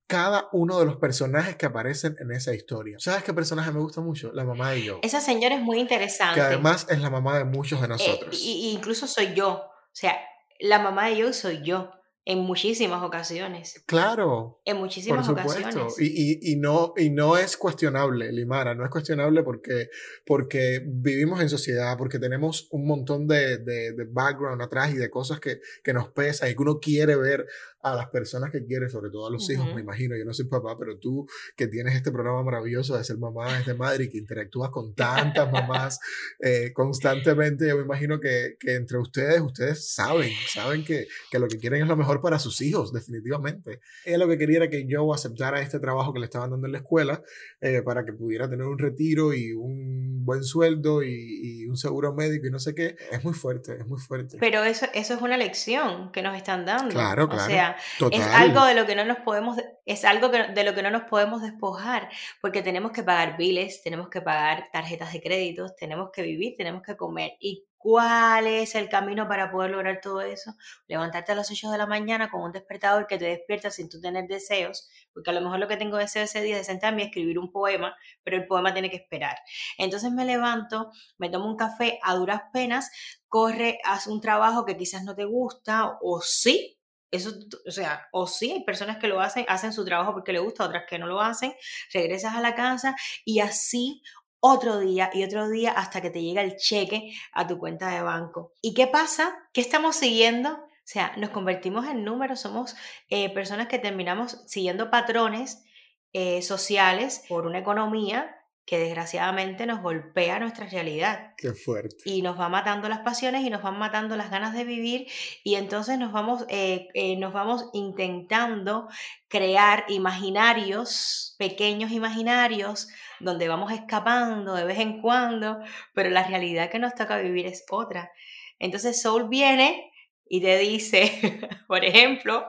cada 0.07 0.49
uno 0.51 0.79
de 0.79 0.85
los 0.85 0.97
personajes 0.97 1.55
que 1.55 1.65
aparecen 1.65 2.15
en 2.19 2.31
esa 2.31 2.53
historia. 2.53 2.97
¿Sabes 2.99 3.23
qué 3.23 3.33
personaje 3.33 3.71
me 3.71 3.79
gusta 3.79 4.01
mucho? 4.01 4.31
La 4.33 4.43
mamá 4.43 4.71
de 4.71 4.87
Joe. 4.87 4.99
Esa 5.01 5.21
señora 5.21 5.55
es 5.55 5.61
muy 5.61 5.79
interesante. 5.79 6.35
Que 6.35 6.41
además 6.45 6.87
es 6.89 6.99
la 7.01 7.09
mamá 7.09 7.37
de 7.37 7.45
muchos 7.45 7.79
de 7.79 7.85
Eh, 7.85 7.89
nosotros. 7.89 8.37
y, 8.41 8.51
y 8.67 8.71
incluso 8.73 9.07
soy 9.07 9.33
yo. 9.33 9.63
O 9.93 9.95
sea, 9.95 10.17
la 10.59 10.79
mamá 10.79 11.07
de 11.07 11.21
Joe 11.21 11.33
soy 11.33 11.61
yo 11.63 11.91
en 12.25 12.39
muchísimas 12.39 13.03
ocasiones. 13.03 13.83
Claro. 13.85 14.61
En 14.65 14.77
Por 14.77 14.85
muchísimas 14.85 15.25
supuesto. 15.25 15.59
ocasiones. 15.59 15.99
Y, 15.99 16.05
y, 16.39 16.53
y, 16.53 16.55
no, 16.55 16.93
y 16.95 17.09
no 17.09 17.37
es 17.37 17.57
cuestionable, 17.57 18.31
Limara, 18.31 18.73
no 18.73 18.85
es 18.85 18.89
cuestionable 18.89 19.43
porque, 19.43 19.89
porque 20.25 20.81
vivimos 20.85 21.41
en 21.41 21.49
sociedad, 21.49 21.97
porque 21.97 22.19
tenemos 22.19 22.67
un 22.71 22.87
montón 22.87 23.27
de, 23.27 23.57
de, 23.57 23.91
de 23.91 24.05
background 24.05 24.61
atrás 24.61 24.91
y 24.93 24.97
de 24.97 25.09
cosas 25.09 25.39
que, 25.39 25.59
que 25.83 25.93
nos 25.93 26.09
pesan 26.09 26.49
y 26.49 26.55
que 26.55 26.61
uno 26.61 26.79
quiere 26.79 27.17
ver 27.17 27.45
a 27.83 27.95
las 27.95 28.07
personas 28.07 28.49
que 28.49 28.65
quiere, 28.65 28.89
sobre 28.89 29.11
todo 29.11 29.27
a 29.27 29.29
los 29.29 29.49
hijos, 29.49 29.73
me 29.75 29.81
imagino. 29.81 30.15
Yo 30.15 30.23
no 30.23 30.33
soy 30.33 30.45
papá, 30.45 30.77
pero 30.79 30.97
tú 30.97 31.27
que 31.55 31.67
tienes 31.67 31.93
este 31.95 32.11
programa 32.11 32.41
maravilloso 32.41 32.97
de 32.97 33.03
ser 33.03 33.17
mamá 33.17 33.57
desde 33.57 33.73
madre 33.73 34.05
y 34.05 34.09
que 34.09 34.17
interactúas 34.17 34.69
con 34.69 34.95
tantas 34.95 35.51
mamás 35.51 35.99
eh, 36.39 36.71
constantemente, 36.73 37.67
yo 37.67 37.75
me 37.75 37.83
imagino 37.83 38.21
que, 38.21 38.55
que 38.57 38.75
entre 38.75 38.97
ustedes, 38.97 39.41
ustedes 39.41 39.93
saben, 39.93 40.31
saben 40.47 40.85
que, 40.85 41.07
que 41.29 41.39
lo 41.39 41.49
que 41.49 41.57
quieren 41.57 41.81
es 41.81 41.87
lo 41.87 41.97
mejor 41.97 42.21
para 42.21 42.39
sus 42.39 42.61
hijos, 42.61 42.93
definitivamente. 42.93 43.81
Ella 44.05 44.19
lo 44.19 44.29
que 44.29 44.37
quería 44.37 44.57
era 44.57 44.69
que 44.69 44.87
Joe 44.89 45.13
aceptara 45.13 45.61
este 45.61 45.79
trabajo 45.79 46.13
que 46.13 46.19
le 46.19 46.25
estaban 46.25 46.51
dando 46.51 46.67
en 46.67 46.71
la 46.71 46.77
escuela 46.79 47.21
eh, 47.59 47.81
para 47.81 48.05
que 48.05 48.13
pudiera 48.13 48.49
tener 48.49 48.65
un 48.65 48.79
retiro 48.79 49.33
y 49.33 49.51
un 49.51 50.23
buen 50.23 50.45
sueldo 50.45 51.03
y, 51.03 51.11
y 51.11 51.62
un 51.73 51.77
seguro 51.77 52.13
médico 52.13 52.47
y 52.47 52.51
no 52.51 52.59
sé 52.59 52.73
qué. 52.75 52.95
Es 53.11 53.23
muy 53.23 53.33
fuerte, 53.33 53.77
es 53.79 53.87
muy 53.87 53.99
fuerte. 53.99 54.37
Pero 54.39 54.63
eso, 54.63 54.85
eso 54.93 55.13
es 55.15 55.21
una 55.21 55.37
lección 55.37 56.11
que 56.11 56.21
nos 56.21 56.37
están 56.37 56.65
dando. 56.65 56.89
Claro, 56.93 57.25
O 57.25 57.29
claro. 57.29 57.45
sea, 57.45 57.75
Total. 57.97 58.21
es 58.21 58.27
algo 58.27 58.63
de 58.65 58.75
lo 58.75 58.85
que 58.85 58.95
no 58.95 59.03
nos 59.05 59.17
podemos, 59.19 59.57
es 59.85 60.05
algo 60.05 60.29
de 60.29 60.63
lo 60.63 60.73
que 60.73 60.81
no 60.81 60.91
nos 60.91 61.03
podemos 61.03 61.41
despojar, 61.41 62.09
porque 62.41 62.61
tenemos 62.61 62.91
que 62.91 63.03
pagar 63.03 63.37
biles, 63.37 63.81
tenemos 63.83 64.09
que 64.09 64.21
pagar 64.21 64.69
tarjetas 64.71 65.11
de 65.11 65.21
créditos, 65.21 65.75
tenemos 65.75 66.09
que 66.11 66.21
vivir, 66.21 66.55
tenemos 66.57 66.81
que 66.81 66.95
comer. 66.95 67.33
¿Y 67.39 67.65
cuál 67.77 68.47
es 68.47 68.75
el 68.75 68.87
camino 68.87 69.27
para 69.27 69.51
poder 69.51 69.71
lograr 69.71 69.99
todo 70.01 70.21
eso? 70.21 70.55
Levantarte 70.87 71.33
a 71.33 71.35
las 71.35 71.51
8 71.51 71.69
de 71.69 71.77
la 71.77 71.85
mañana 71.85 72.29
con 72.29 72.41
un 72.41 72.53
despertador 72.53 73.07
que 73.07 73.17
te 73.17 73.25
despierta 73.25 73.71
sin 73.71 73.89
tú 73.89 73.99
tener 73.99 74.25
deseos, 74.27 74.89
porque 75.13 75.31
a 75.31 75.33
lo 75.33 75.41
mejor 75.41 75.59
lo 75.59 75.67
que 75.67 75.75
tengo 75.75 75.97
deseo 75.97 76.23
ese 76.23 76.41
día 76.41 76.57
es 76.57 76.67
sentarme 76.67 77.03
y 77.03 77.05
escribir 77.07 77.37
un 77.37 77.51
poema, 77.51 77.93
pero 78.23 78.37
el 78.37 78.47
poema 78.47 78.71
tiene 78.71 78.89
que 78.89 78.97
esperar. 78.97 79.35
Entonces 79.77 80.11
me 80.11 80.23
levanto, 80.23 80.91
me 81.17 81.29
tomo 81.29 81.45
un 81.45 81.57
café 81.57 81.99
a 82.03 82.15
duras 82.15 82.43
penas, 82.53 82.89
corre, 83.27 83.79
haz 83.83 84.07
un 84.07 84.21
trabajo 84.21 84.63
que 84.63 84.77
quizás 84.77 85.03
no 85.03 85.13
te 85.13 85.25
gusta, 85.25 85.97
o 86.01 86.21
sí, 86.21 86.72
eso, 87.13 87.31
o 87.65 87.71
sea, 87.71 88.07
o 88.11 88.27
sí, 88.27 88.51
hay 88.51 88.63
personas 88.63 88.97
que 88.97 89.07
lo 89.07 89.21
hacen, 89.21 89.45
hacen 89.47 89.71
su 89.71 89.85
trabajo 89.85 90.13
porque 90.13 90.33
les 90.33 90.41
gusta, 90.41 90.65
otras 90.65 90.85
que 90.89 90.97
no 90.97 91.05
lo 91.05 91.21
hacen, 91.21 91.53
regresas 91.93 92.35
a 92.35 92.41
la 92.41 92.55
casa 92.55 92.95
y 93.23 93.39
así 93.39 94.01
otro 94.39 94.79
día 94.79 95.09
y 95.13 95.23
otro 95.23 95.47
día 95.47 95.71
hasta 95.71 96.01
que 96.01 96.09
te 96.09 96.21
llega 96.21 96.41
el 96.41 96.57
cheque 96.57 97.13
a 97.31 97.47
tu 97.47 97.57
cuenta 97.59 97.89
de 97.89 98.01
banco. 98.01 98.51
¿Y 98.61 98.73
qué 98.73 98.87
pasa? 98.87 99.33
¿Qué 99.53 99.61
estamos 99.61 99.95
siguiendo? 99.95 100.49
O 100.49 100.85
sea, 100.85 101.13
nos 101.15 101.29
convertimos 101.29 101.87
en 101.87 102.03
números, 102.03 102.41
somos 102.41 102.75
eh, 103.09 103.33
personas 103.33 103.67
que 103.67 103.79
terminamos 103.79 104.43
siguiendo 104.47 104.89
patrones 104.89 105.63
eh, 106.11 106.41
sociales 106.41 107.23
por 107.29 107.45
una 107.45 107.59
economía 107.59 108.35
que 108.65 108.79
desgraciadamente 108.79 109.65
nos 109.65 109.81
golpea 109.81 110.39
nuestra 110.39 110.65
realidad 110.67 111.33
Qué 111.37 111.53
fuerte. 111.53 111.97
y 112.05 112.21
nos 112.21 112.39
va 112.39 112.47
matando 112.47 112.87
las 112.87 112.99
pasiones 112.99 113.43
y 113.43 113.49
nos 113.49 113.61
van 113.61 113.77
matando 113.77 114.15
las 114.15 114.31
ganas 114.31 114.53
de 114.53 114.63
vivir 114.63 115.07
y 115.43 115.55
entonces 115.55 115.99
nos 115.99 116.11
vamos, 116.13 116.45
eh, 116.47 116.87
eh, 116.93 117.17
nos 117.17 117.33
vamos 117.33 117.69
intentando 117.73 118.87
crear 119.27 119.85
imaginarios, 119.89 121.35
pequeños 121.37 121.91
imaginarios, 121.91 122.87
donde 123.19 123.47
vamos 123.47 123.71
escapando 123.71 124.53
de 124.53 124.65
vez 124.65 124.79
en 124.79 125.01
cuando, 125.01 125.59
pero 125.93 126.09
la 126.09 126.23
realidad 126.23 126.69
que 126.69 126.79
nos 126.79 126.95
toca 126.95 127.17
vivir 127.17 127.45
es 127.47 127.65
otra. 127.69 128.11
Entonces 128.59 129.01
Soul 129.01 129.27
viene 129.29 129.91
y 130.25 130.41
te 130.41 130.57
dice, 130.57 131.11
por 131.67 131.83
ejemplo, 131.83 132.45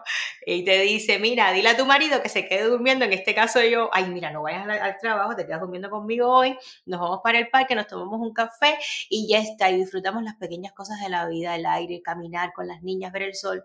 y 0.46 0.64
te 0.64 0.80
dice, 0.80 1.18
mira, 1.18 1.52
dile 1.52 1.70
a 1.70 1.76
tu 1.76 1.86
marido 1.86 2.22
que 2.22 2.28
se 2.28 2.46
quede 2.46 2.64
durmiendo, 2.64 3.04
en 3.04 3.12
este 3.12 3.34
caso 3.34 3.62
yo, 3.62 3.90
ay, 3.92 4.06
mira, 4.06 4.30
no 4.30 4.42
vayas 4.42 4.64
al, 4.64 4.70
al 4.70 4.98
trabajo, 4.98 5.36
te 5.36 5.46
quedas 5.46 5.60
durmiendo 5.60 5.90
conmigo 5.90 6.28
hoy, 6.28 6.56
nos 6.86 7.00
vamos 7.00 7.20
para 7.22 7.38
el 7.38 7.48
parque, 7.48 7.74
nos 7.74 7.86
tomamos 7.86 8.20
un 8.20 8.32
café 8.32 8.78
y 9.10 9.28
ya 9.28 9.38
está, 9.38 9.70
y 9.70 9.76
disfrutamos 9.76 10.22
las 10.22 10.36
pequeñas 10.36 10.72
cosas 10.72 11.00
de 11.00 11.08
la 11.08 11.28
vida, 11.28 11.56
el 11.56 11.66
aire, 11.66 12.02
caminar 12.02 12.52
con 12.54 12.68
las 12.68 12.82
niñas, 12.82 13.12
ver 13.12 13.22
el 13.22 13.34
sol. 13.34 13.64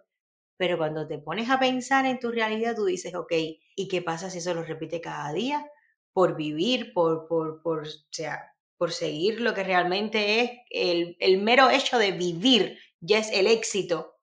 Pero 0.58 0.78
cuando 0.78 1.08
te 1.08 1.20
pones 1.20 1.50
a 1.50 1.60
pensar 1.60 2.06
en 2.06 2.20
tu 2.20 2.32
realidad, 2.32 2.76
tú 2.76 2.86
dices, 2.86 3.16
ok, 3.16 3.32
¿y 3.76 3.88
qué 3.88 4.02
pasa 4.02 4.30
si 4.30 4.40
eso 4.40 4.54
lo 4.54 4.64
repite 4.64 5.00
cada 5.00 5.32
día? 5.32 5.66
Por 6.12 6.36
vivir, 6.36 6.92
por, 6.94 7.28
por, 7.28 7.62
por, 7.62 7.88
o 7.88 7.92
sea, 8.12 8.54
por 8.78 8.92
seguir 8.92 9.40
lo 9.40 9.54
que 9.54 9.64
realmente 9.64 10.42
es 10.42 10.52
el, 10.70 11.16
el 11.20 11.42
mero 11.42 11.70
hecho 11.70 11.98
de 11.98 12.12
vivir, 12.12 12.78
ya 13.02 13.20
es 13.20 13.32
el 13.32 13.48
éxito. 13.48 14.16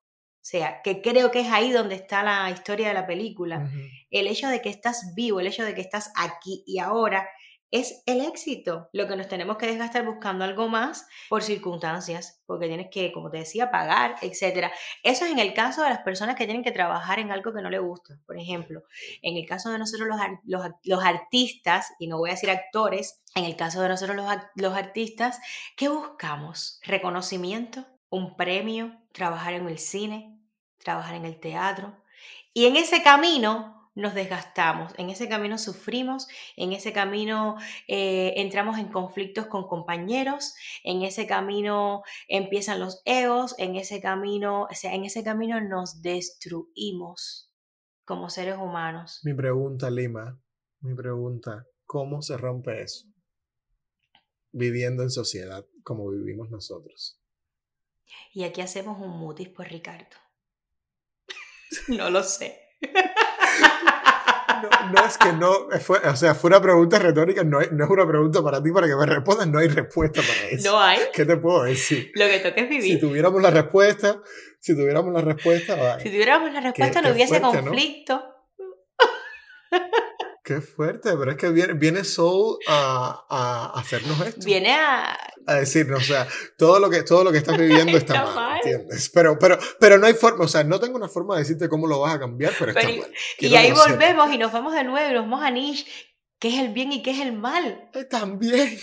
O 0.47 0.49
sea, 0.49 0.81
que 0.81 1.01
creo 1.01 1.29
que 1.29 1.41
es 1.41 1.51
ahí 1.51 1.71
donde 1.71 1.95
está 1.95 2.23
la 2.23 2.49
historia 2.49 2.87
de 2.87 2.93
la 2.93 3.05
película. 3.05 3.65
Ujú. 3.65 3.79
El 4.09 4.27
hecho 4.27 4.47
de 4.47 4.61
que 4.61 4.69
estás 4.69 5.13
vivo, 5.13 5.39
el 5.39 5.47
hecho 5.47 5.65
de 5.65 5.75
que 5.75 5.81
estás 5.81 6.11
aquí 6.15 6.63
y 6.65 6.79
ahora, 6.79 7.27
es 7.71 8.01
el 8.05 8.21
éxito. 8.21 8.89
Lo 8.93 9.07
que 9.07 9.15
nos 9.15 9.27
tenemos 9.27 9.57
que 9.57 9.67
desgastar 9.67 10.05
buscando 10.05 10.45
algo 10.45 10.69
más 10.69 11.05
por 11.29 11.43
circunstancias, 11.43 12.41
porque 12.45 12.67
tienes 12.67 12.87
que, 12.89 13.11
como 13.11 13.29
te 13.29 13.39
decía, 13.39 13.71
pagar, 13.71 14.15
etc. 14.21 14.71
Eso 15.03 15.25
es 15.25 15.31
en 15.31 15.39
el 15.39 15.53
caso 15.53 15.83
de 15.83 15.89
las 15.89 15.99
personas 15.99 16.35
que 16.35 16.45
tienen 16.45 16.63
que 16.63 16.71
trabajar 16.71 17.19
en 17.19 17.31
algo 17.31 17.53
que 17.53 17.61
no 17.61 17.69
les 17.69 17.81
gusta. 17.81 18.19
Por 18.25 18.37
ejemplo, 18.37 18.83
en 19.21 19.35
el 19.35 19.45
caso 19.45 19.69
de 19.69 19.79
nosotros 19.79 20.07
los, 20.07 20.19
los, 20.45 20.71
los 20.83 21.03
artistas, 21.03 21.93
y 21.99 22.07
no 22.07 22.17
voy 22.17 22.29
a 22.29 22.33
decir 22.33 22.49
actores, 22.49 23.21
en 23.35 23.43
el 23.43 23.55
caso 23.55 23.81
de 23.81 23.89
nosotros 23.89 24.15
los, 24.15 24.25
los 24.55 24.73
artistas, 24.73 25.39
¿qué 25.75 25.89
buscamos? 25.89 26.79
Reconocimiento, 26.83 27.85
un 28.09 28.35
premio, 28.35 28.97
trabajar 29.11 29.53
en 29.53 29.67
el 29.67 29.79
cine, 29.79 30.39
trabajar 30.83 31.15
en 31.15 31.25
el 31.25 31.39
teatro. 31.39 31.95
Y 32.53 32.65
en 32.65 32.75
ese 32.75 33.03
camino 33.03 33.77
nos 33.97 34.13
desgastamos, 34.13 34.93
en 34.97 35.09
ese 35.09 35.27
camino 35.27 35.57
sufrimos, 35.57 36.27
en 36.55 36.71
ese 36.71 36.93
camino 36.93 37.57
eh, 37.87 38.33
entramos 38.37 38.77
en 38.77 38.89
conflictos 38.89 39.47
con 39.47 39.67
compañeros, 39.67 40.53
en 40.83 41.01
ese 41.01 41.25
camino 41.25 42.03
empiezan 42.27 42.79
los 42.79 43.01
egos, 43.05 43.55
en 43.57 43.75
ese 43.75 43.99
camino, 43.99 44.67
o 44.69 44.73
sea, 44.75 44.93
en 44.93 45.03
ese 45.03 45.23
camino 45.23 45.59
nos 45.61 46.03
destruimos 46.03 47.51
como 48.05 48.29
seres 48.29 48.57
humanos. 48.57 49.19
Mi 49.23 49.33
pregunta, 49.33 49.89
Lima, 49.89 50.39
mi 50.81 50.93
pregunta, 50.93 51.65
¿cómo 51.87 52.21
se 52.21 52.37
rompe 52.37 52.83
eso? 52.83 53.07
Viviendo 54.51 55.01
en 55.01 55.09
sociedad 55.09 55.65
como 55.81 56.07
vivimos 56.11 56.51
nosotros. 56.51 57.19
Y 58.33 58.43
aquí 58.43 58.61
hacemos 58.61 58.97
un 58.99 59.09
mutis 59.19 59.49
por 59.49 59.67
Ricardo. 59.67 60.05
No 61.89 62.09
lo 62.09 62.23
sé. 62.23 62.59
No, 64.61 64.91
no 64.91 65.05
es 65.05 65.17
que 65.17 65.33
no, 65.33 65.67
fue, 65.81 65.99
o 65.99 66.15
sea, 66.15 66.33
fue 66.33 66.47
una 66.49 66.61
pregunta 66.61 66.97
retórica, 66.97 67.43
no, 67.43 67.59
hay- 67.59 67.67
no 67.71 67.83
es 67.83 67.89
una 67.91 68.07
pregunta 68.07 68.41
para 68.41 68.63
ti 68.63 68.71
para 68.71 68.87
que 68.87 68.95
me 68.95 69.05
respondas, 69.05 69.47
no 69.47 69.59
hay 69.59 69.67
respuesta 69.67 70.21
para 70.21 70.49
eso. 70.49 70.71
No 70.71 70.79
hay. 70.79 70.99
¿Qué 71.13 71.25
te 71.25 71.37
puedo 71.37 71.63
decir? 71.63 72.11
Lo 72.15 72.25
que 72.25 72.39
toca 72.39 72.61
es 72.61 72.67
Si 72.69 72.77
vivir. 72.77 72.99
tuviéramos 72.99 73.41
la 73.41 73.51
respuesta, 73.51 74.21
si 74.59 74.75
tuviéramos 74.75 75.13
la 75.13 75.21
respuesta, 75.21 75.75
vale. 75.75 76.01
Si 76.01 76.09
tuviéramos 76.09 76.51
la 76.53 76.61
respuesta, 76.61 77.01
no 77.01 77.07
qué 77.09 77.13
hubiese 77.13 77.39
fuerte, 77.39 77.61
¿no? 77.61 77.71
Qué 80.47 80.61
fuerte, 80.61 81.09
pero 81.17 81.31
es 81.31 81.35
que 81.35 81.49
viene, 81.49 81.73
viene 81.73 82.05
Soul 82.05 82.57
a, 82.69 83.25
a 83.29 83.77
hacernos 83.77 84.17
esto. 84.25 84.45
Viene 84.45 84.73
a. 84.73 85.17
A 85.45 85.55
decirnos, 85.55 86.03
o 86.03 86.05
sea, 86.05 86.25
todo 86.57 86.79
lo 86.79 86.89
que, 86.89 87.03
todo 87.03 87.25
lo 87.25 87.33
que 87.33 87.39
estás 87.39 87.57
viviendo 87.57 87.97
está, 87.97 88.13
Está 88.15 88.25
mal, 88.25 88.35
mal. 88.35 88.57
¿entiendes? 88.63 89.09
Pero, 89.13 89.37
pero, 89.37 89.59
pero 89.77 89.97
no 89.97 90.07
hay 90.07 90.13
forma, 90.13 90.45
o 90.45 90.47
sea, 90.47 90.63
no 90.63 90.79
tengo 90.79 90.95
una 90.95 91.09
forma 91.09 91.35
de 91.35 91.41
decirte 91.41 91.67
cómo 91.67 91.85
lo 91.85 91.99
vas 91.99 92.15
a 92.15 92.19
cambiar, 92.19 92.53
pero 92.57 92.71
está 92.71 92.79
Pero- 92.87 93.01
mal. 93.01 93.11
Y 93.39 93.55
ahí 93.57 93.71
volvemos 93.73 94.33
y 94.33 94.37
nos 94.37 94.53
vamos 94.53 94.73
de 94.73 94.85
nuevo 94.85 95.09
y 95.09 95.13
nos 95.13 95.23
vamos 95.23 95.43
a 95.43 95.51
Nish. 95.51 95.85
¿Qué 96.39 96.47
es 96.47 96.59
el 96.59 96.69
bien 96.73 96.93
y 96.93 97.01
qué 97.03 97.11
es 97.11 97.19
el 97.19 97.33
mal? 97.33 97.89
También, 98.09 98.77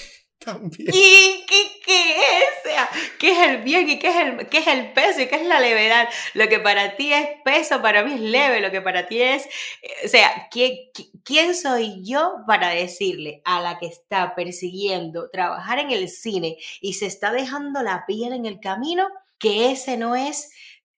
¿Y 0.93 1.45
qué, 1.47 2.41
es? 2.41 2.45
O 2.65 3.19
¿qué 3.19 3.31
es 3.33 3.39
el 3.49 3.59
bien 3.63 3.89
y 3.89 3.99
qué 3.99 4.09
es 4.09 4.17
el, 4.17 4.49
qué 4.49 4.59
es 4.59 4.67
el 4.67 4.93
peso 4.93 5.21
y 5.21 5.27
qué 5.27 5.37
es 5.37 5.47
la 5.47 5.61
levedad? 5.61 6.09
Lo 6.35 6.49
que 6.49 6.59
para 6.61 6.97
ti 6.97 7.13
es 7.13 7.29
peso, 7.45 7.81
para 7.83 8.05
mí 8.05 8.15
es 8.15 8.21
leve. 8.21 8.61
Lo 8.61 8.71
que 8.71 8.81
para 8.83 9.07
ti 9.07 9.21
es. 9.23 9.47
eh, 9.83 9.93
O 10.05 10.09
sea, 10.09 10.49
¿qué- 10.51 10.91
qué- 10.95 11.07
¿quién 11.25 11.55
soy 11.55 12.03
yo 12.05 12.37
para 12.47 12.69
decirle 12.71 13.43
a 13.45 13.61
la 13.61 13.79
que 13.79 13.87
está 13.87 14.35
persiguiendo 14.35 15.31
trabajar 15.31 15.79
en 15.79 15.91
el 15.91 16.09
cine 16.09 16.57
y 16.81 16.95
se 16.95 17.07
está 17.07 17.33
dejando 17.33 17.83
la 17.83 18.05
piel 18.07 18.33
en 18.33 18.47
el 18.47 18.61
camino 18.61 19.09
que 19.39 19.71
ese 19.73 19.97
no 19.97 20.17
es. 20.17 20.51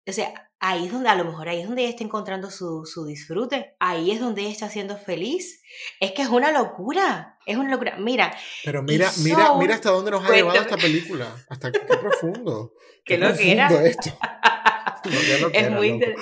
O 0.09 0.13
sea, 0.13 0.46
ahí 0.61 0.87
es 0.87 0.93
donde, 0.93 1.09
a 1.09 1.15
lo 1.15 1.25
mejor 1.25 1.49
ahí 1.49 1.61
es 1.61 1.67
donde 1.67 1.83
ella 1.83 1.91
está 1.91 2.05
encontrando 2.05 2.51
su, 2.51 2.85
su 2.87 3.05
disfrute. 3.05 3.75
Ahí 3.79 4.11
es 4.11 4.21
donde 4.21 4.43
ella 4.43 4.51
está 4.51 4.69
siendo 4.69 4.97
feliz. 4.97 5.63
Es 6.01 6.13
que 6.13 6.23
es 6.23 6.29
una 6.29 6.51
locura. 6.53 7.39
Es 7.47 7.57
una 7.57 7.71
locura. 7.71 7.97
Mira, 7.99 8.35
Pero 8.65 8.83
mira, 8.83 9.11
mira, 9.23 9.55
mira 9.59 9.75
hasta 9.75 9.91
dónde 9.91 10.11
nos 10.11 10.25
ha 10.25 10.33
llevado 10.33 10.61
esta 10.61 10.77
película. 10.77 11.27
Hasta 11.49 11.71
qué, 11.73 11.81
qué 11.89 11.97
profundo. 11.97 12.73
Qué 13.05 13.15
Qué 13.15 13.19
loquera. 13.19 13.69
profundo 13.69 13.89
esto. 13.91 14.11
No, 15.41 15.51
qué 15.53 15.59
Es 15.61 15.71
muy 15.71 15.89
inter- 15.89 16.17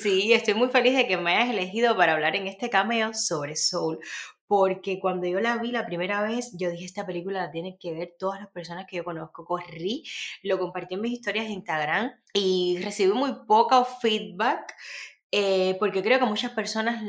Sí, 0.00 0.32
estoy 0.32 0.54
muy 0.54 0.68
feliz 0.68 0.96
de 0.96 1.06
que 1.06 1.16
me 1.18 1.36
hayas 1.36 1.50
elegido 1.50 1.96
para 1.96 2.12
hablar 2.14 2.36
en 2.36 2.46
este 2.46 2.70
cameo 2.70 3.12
sobre 3.12 3.56
Soul. 3.56 3.98
Porque 4.50 4.98
cuando 4.98 5.28
yo 5.28 5.38
la 5.40 5.58
vi 5.58 5.70
la 5.70 5.86
primera 5.86 6.22
vez, 6.22 6.50
yo 6.58 6.70
dije, 6.72 6.84
esta 6.84 7.06
película 7.06 7.38
la 7.40 7.52
tienen 7.52 7.78
que 7.78 7.92
ver 7.92 8.16
todas 8.18 8.40
las 8.40 8.48
personas 8.50 8.84
que 8.88 8.96
yo 8.96 9.04
conozco. 9.04 9.44
Corrí, 9.44 10.02
lo 10.42 10.58
compartí 10.58 10.94
en 10.94 11.02
mis 11.02 11.12
historias 11.12 11.46
de 11.46 11.52
Instagram 11.52 12.10
y 12.32 12.80
recibí 12.82 13.12
muy 13.12 13.32
poco 13.46 13.84
feedback 13.84 14.74
eh, 15.30 15.76
porque 15.78 16.02
creo 16.02 16.18
que 16.18 16.24
muchas 16.24 16.50
personas 16.50 17.00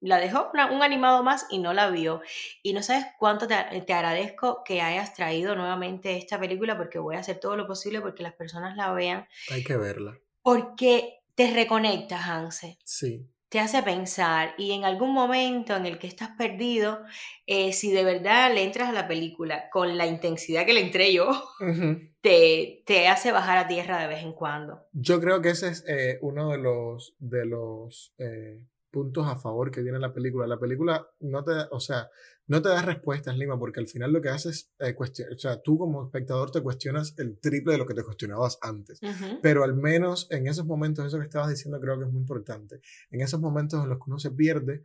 la 0.00 0.18
dejó 0.18 0.50
una- 0.52 0.72
un 0.72 0.82
animado 0.82 1.22
más 1.22 1.46
y 1.48 1.58
no 1.60 1.72
la 1.72 1.90
vio. 1.90 2.22
Y 2.64 2.72
no 2.72 2.82
sabes 2.82 3.06
cuánto 3.20 3.46
te, 3.46 3.54
te 3.86 3.92
agradezco 3.92 4.64
que 4.64 4.80
hayas 4.82 5.14
traído 5.14 5.54
nuevamente 5.54 6.16
esta 6.16 6.40
película 6.40 6.76
porque 6.76 6.98
voy 6.98 7.14
a 7.14 7.20
hacer 7.20 7.38
todo 7.38 7.56
lo 7.56 7.68
posible 7.68 8.00
porque 8.00 8.24
las 8.24 8.34
personas 8.34 8.76
la 8.76 8.92
vean 8.92 9.28
Hay 9.52 9.62
que 9.62 9.76
verla. 9.76 10.18
porque 10.42 11.20
te 11.36 11.52
reconectas, 11.54 12.20
Hanse, 12.26 12.78
Sí. 12.82 13.24
Te 13.48 13.60
hace 13.60 13.82
pensar 13.82 14.54
y 14.58 14.72
en 14.72 14.84
algún 14.84 15.12
momento 15.14 15.74
en 15.74 15.86
el 15.86 15.98
que 15.98 16.06
estás 16.06 16.30
perdido, 16.36 17.00
eh, 17.46 17.72
si 17.72 17.90
de 17.90 18.04
verdad 18.04 18.52
le 18.52 18.62
entras 18.62 18.88
a 18.90 18.92
la 18.92 19.08
película 19.08 19.70
con 19.70 19.96
la 19.96 20.06
intensidad 20.06 20.66
que 20.66 20.74
le 20.74 20.82
entré 20.82 21.12
yo, 21.12 21.28
te, 22.20 22.82
te 22.84 23.08
hace 23.08 23.32
bajar 23.32 23.58
a 23.58 23.66
tierra 23.66 23.98
de 23.98 24.06
vez 24.06 24.22
en 24.22 24.32
cuando. 24.32 24.86
Yo 24.92 25.20
creo 25.20 25.40
que 25.40 25.50
ese 25.50 25.68
es 25.68 25.84
eh, 25.88 26.18
uno 26.20 26.50
de 26.50 26.58
los, 26.58 27.14
de 27.18 27.46
los 27.46 28.14
eh, 28.18 28.60
puntos 28.90 29.26
a 29.26 29.36
favor 29.36 29.70
que 29.70 29.82
tiene 29.82 29.98
la 29.98 30.12
película. 30.12 30.46
La 30.46 30.58
película 30.58 31.06
no 31.20 31.44
te, 31.44 31.52
o 31.70 31.80
sea, 31.80 32.08
no 32.46 32.62
te 32.62 32.68
da 32.70 32.80
respuestas, 32.82 33.36
Lima, 33.36 33.58
porque 33.58 33.80
al 33.80 33.86
final 33.86 34.12
lo 34.12 34.22
que 34.22 34.30
haces 34.30 34.70
es 34.78 34.94
cuestionar, 34.94 35.34
o 35.34 35.38
sea, 35.38 35.60
tú 35.60 35.76
como 35.78 36.04
espectador 36.06 36.50
te 36.50 36.62
cuestionas 36.62 37.14
el 37.18 37.38
triple 37.38 37.72
de 37.72 37.78
lo 37.78 37.86
que 37.86 37.94
te 37.94 38.02
cuestionabas 38.02 38.58
antes. 38.62 39.00
Pero 39.42 39.64
al 39.64 39.74
menos 39.74 40.26
en 40.30 40.46
esos 40.46 40.64
momentos, 40.64 41.06
eso 41.06 41.18
que 41.18 41.24
estabas 41.26 41.50
diciendo 41.50 41.80
creo 41.80 41.98
que 41.98 42.04
es 42.06 42.10
muy 42.10 42.20
importante. 42.20 42.80
En 43.10 43.20
esos 43.20 43.40
momentos 43.40 43.82
en 43.82 43.90
los 43.90 43.98
que 43.98 44.04
uno 44.06 44.18
se 44.18 44.30
pierde, 44.30 44.82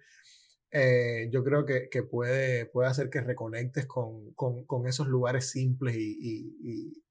eh, 0.72 1.30
yo 1.32 1.44
creo 1.44 1.66
que, 1.66 1.88
que 1.90 2.04
puede, 2.04 2.66
puede 2.66 2.90
hacer 2.90 3.10
que 3.10 3.22
reconectes 3.22 3.86
con, 3.86 4.32
con, 4.34 4.66
con 4.66 4.88
esos 4.88 5.08
lugares 5.08 5.50
simples 5.50 5.96
y, 5.96 6.18
y, 6.20 6.58
y- 6.62 7.04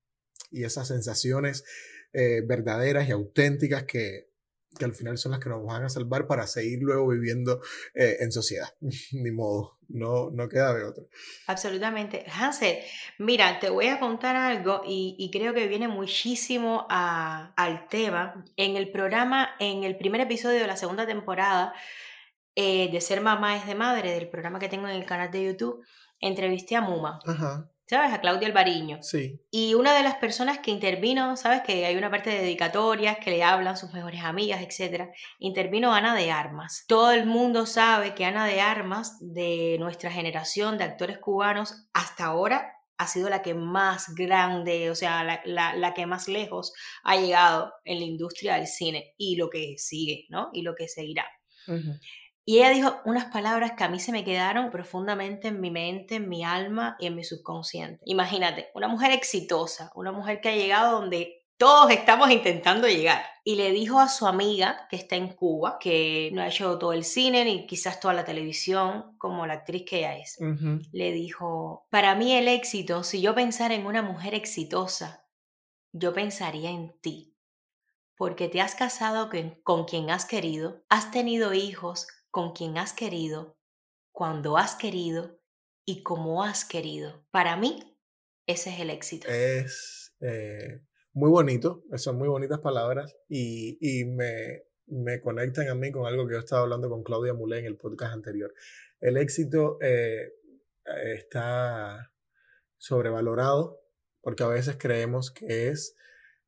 y 0.54 0.64
esas 0.64 0.88
sensaciones 0.88 1.64
eh, 2.12 2.42
verdaderas 2.46 3.08
y 3.08 3.12
auténticas 3.12 3.84
que, 3.84 4.31
que 4.78 4.84
al 4.84 4.94
final 4.94 5.18
son 5.18 5.32
las 5.32 5.40
que 5.40 5.48
nos 5.48 5.64
van 5.64 5.84
a 5.84 5.88
salvar 5.88 6.26
para 6.26 6.46
seguir 6.46 6.78
luego 6.82 7.08
viviendo 7.08 7.60
eh, 7.94 8.16
en 8.20 8.32
sociedad. 8.32 8.68
Ni 9.12 9.30
modo, 9.30 9.78
no, 9.88 10.30
no 10.30 10.48
queda 10.48 10.74
de 10.74 10.84
otra. 10.84 11.04
Absolutamente. 11.46 12.24
Hansel, 12.32 12.78
mira, 13.18 13.58
te 13.60 13.70
voy 13.70 13.86
a 13.88 14.00
contar 14.00 14.36
algo 14.36 14.82
y, 14.86 15.16
y 15.18 15.30
creo 15.30 15.52
que 15.54 15.68
viene 15.68 15.88
muchísimo 15.88 16.86
a- 16.90 17.52
al 17.56 17.88
tema. 17.88 18.44
En 18.56 18.76
el 18.76 18.90
programa, 18.90 19.50
en 19.58 19.84
el 19.84 19.96
primer 19.96 20.20
episodio 20.22 20.60
de 20.60 20.66
la 20.66 20.76
segunda 20.76 21.06
temporada 21.06 21.74
eh, 22.54 22.90
de 22.92 23.00
Ser 23.00 23.20
Mamá 23.20 23.56
es 23.56 23.66
de 23.66 23.74
Madre, 23.74 24.12
del 24.12 24.28
programa 24.28 24.58
que 24.58 24.68
tengo 24.68 24.86
en 24.88 24.94
el 24.96 25.06
canal 25.06 25.30
de 25.30 25.44
YouTube, 25.44 25.84
entrevisté 26.20 26.76
a 26.76 26.80
Muma, 26.82 27.18
Ajá, 27.26 27.70
¿sabes? 27.96 28.12
A 28.14 28.20
Claudia 28.20 28.48
Alvariño. 28.48 28.98
sí. 29.02 29.38
Y 29.50 29.74
una 29.74 29.94
de 29.94 30.02
las 30.02 30.14
personas 30.16 30.58
que 30.60 30.70
intervino, 30.70 31.36
¿sabes? 31.36 31.60
Que 31.62 31.84
hay 31.86 31.96
una 31.96 32.10
parte 32.10 32.30
de 32.30 32.40
dedicatorias 32.40 33.18
que 33.18 33.30
le 33.30 33.42
hablan 33.44 33.76
sus 33.76 33.92
mejores 33.92 34.22
amigas, 34.24 34.60
etc. 34.62 35.10
Intervino 35.38 35.92
Ana 35.94 36.14
de 36.14 36.30
Armas. 36.30 36.84
Todo 36.88 37.12
el 37.12 37.26
mundo 37.26 37.66
sabe 37.66 38.14
que 38.14 38.24
Ana 38.24 38.46
de 38.46 38.60
Armas, 38.60 39.18
de 39.20 39.76
nuestra 39.78 40.10
generación 40.10 40.78
de 40.78 40.84
actores 40.84 41.18
cubanos, 41.18 41.86
hasta 41.92 42.24
ahora 42.26 42.72
ha 42.98 43.06
sido 43.08 43.28
la 43.28 43.42
que 43.42 43.54
más 43.54 44.14
grande, 44.14 44.88
o 44.90 44.94
sea, 44.94 45.24
la, 45.24 45.40
la- 45.44 45.74
la 45.74 45.92
que 45.92 46.06
más 46.06 46.28
lejos 46.28 46.72
ha 47.02 47.16
llegado 47.16 47.72
en 47.84 47.98
la 47.98 48.04
industria 48.04 48.54
del 48.54 48.66
cine 48.68 49.14
y 49.18 49.36
lo 49.36 49.50
que 49.50 49.74
sigue, 49.76 50.26
¿no? 50.30 50.50
Y 50.52 50.62
lo 50.62 50.74
que 50.74 50.86
seguirá. 50.88 51.26
Ujú. 51.66 51.92
Y 52.44 52.58
ella 52.58 52.70
dijo 52.70 53.00
unas 53.04 53.26
palabras 53.26 53.72
que 53.72 53.84
a 53.84 53.88
mí 53.88 54.00
se 54.00 54.10
me 54.10 54.24
quedaron 54.24 54.70
profundamente 54.70 55.48
en 55.48 55.60
mi 55.60 55.70
mente, 55.70 56.16
en 56.16 56.28
mi 56.28 56.44
alma 56.44 56.96
y 56.98 57.06
en 57.06 57.14
mi 57.14 57.22
subconsciente. 57.22 58.02
Imagínate, 58.04 58.70
una 58.74 58.88
mujer 58.88 59.12
exitosa, 59.12 59.92
una 59.94 60.10
mujer 60.10 60.40
que 60.40 60.48
ha 60.48 60.56
llegado 60.56 61.00
donde 61.00 61.42
todos 61.56 61.92
estamos 61.92 62.28
intentando 62.32 62.88
llegar. 62.88 63.24
Y 63.44 63.54
le 63.54 63.70
dijo 63.70 64.00
a 64.00 64.08
su 64.08 64.26
amiga 64.26 64.88
que 64.90 64.96
está 64.96 65.14
en 65.14 65.28
Cuba, 65.28 65.78
que 65.78 66.30
no 66.32 66.42
ha 66.42 66.48
hecho 66.48 66.76
todo 66.78 66.92
el 66.92 67.04
cine 67.04 67.44
ni 67.44 67.66
quizás 67.66 68.00
toda 68.00 68.14
la 68.14 68.24
televisión 68.24 69.16
como 69.18 69.46
la 69.46 69.54
actriz 69.54 69.84
que 69.88 69.98
ella 69.98 70.16
es. 70.16 70.38
Le 70.90 71.12
dijo, 71.12 71.86
para 71.90 72.16
mí 72.16 72.34
el 72.34 72.48
éxito, 72.48 73.04
si 73.04 73.20
yo 73.20 73.36
pensara 73.36 73.74
en 73.74 73.86
una 73.86 74.02
mujer 74.02 74.34
exitosa, 74.34 75.24
yo 75.92 76.12
pensaría 76.12 76.70
en 76.70 76.98
ti 77.00 77.28
porque 78.16 78.48
te 78.48 78.60
has 78.60 78.74
casado 78.74 79.30
con 79.64 79.84
quien 79.84 80.10
has 80.10 80.26
querido, 80.26 80.84
has 80.88 81.10
tenido 81.10 81.54
hijos 81.54 82.06
con 82.32 82.52
quien 82.52 82.78
has 82.78 82.94
querido, 82.94 83.58
cuando 84.10 84.56
has 84.56 84.74
querido 84.74 85.38
y 85.84 86.02
como 86.02 86.42
has 86.42 86.64
querido. 86.64 87.24
Para 87.30 87.56
mí, 87.56 87.98
ese 88.46 88.70
es 88.70 88.80
el 88.80 88.90
éxito. 88.90 89.28
es 89.28 90.14
eh, 90.20 90.80
muy 91.12 91.30
bonito, 91.30 91.84
son 91.96 92.16
muy 92.16 92.28
bonitas 92.28 92.58
palabras 92.60 93.14
y, 93.28 93.76
y 93.80 94.06
me, 94.06 94.62
me 94.86 95.20
conectan 95.20 95.68
a 95.68 95.74
mí 95.74 95.92
con 95.92 96.06
algo 96.06 96.26
que 96.26 96.34
yo 96.34 96.40
estaba 96.40 96.62
hablando 96.62 96.88
con 96.88 97.04
Claudia 97.04 97.34
Mulé 97.34 97.60
en 97.60 97.66
el 97.66 97.76
podcast 97.76 98.14
anterior. 98.14 98.54
El 98.98 99.18
éxito 99.18 99.76
eh, 99.82 100.32
está 101.14 102.12
sobrevalorado 102.78 103.82
porque 104.22 104.42
a 104.42 104.48
veces 104.48 104.76
creemos 104.78 105.30
que 105.30 105.68
es 105.68 105.96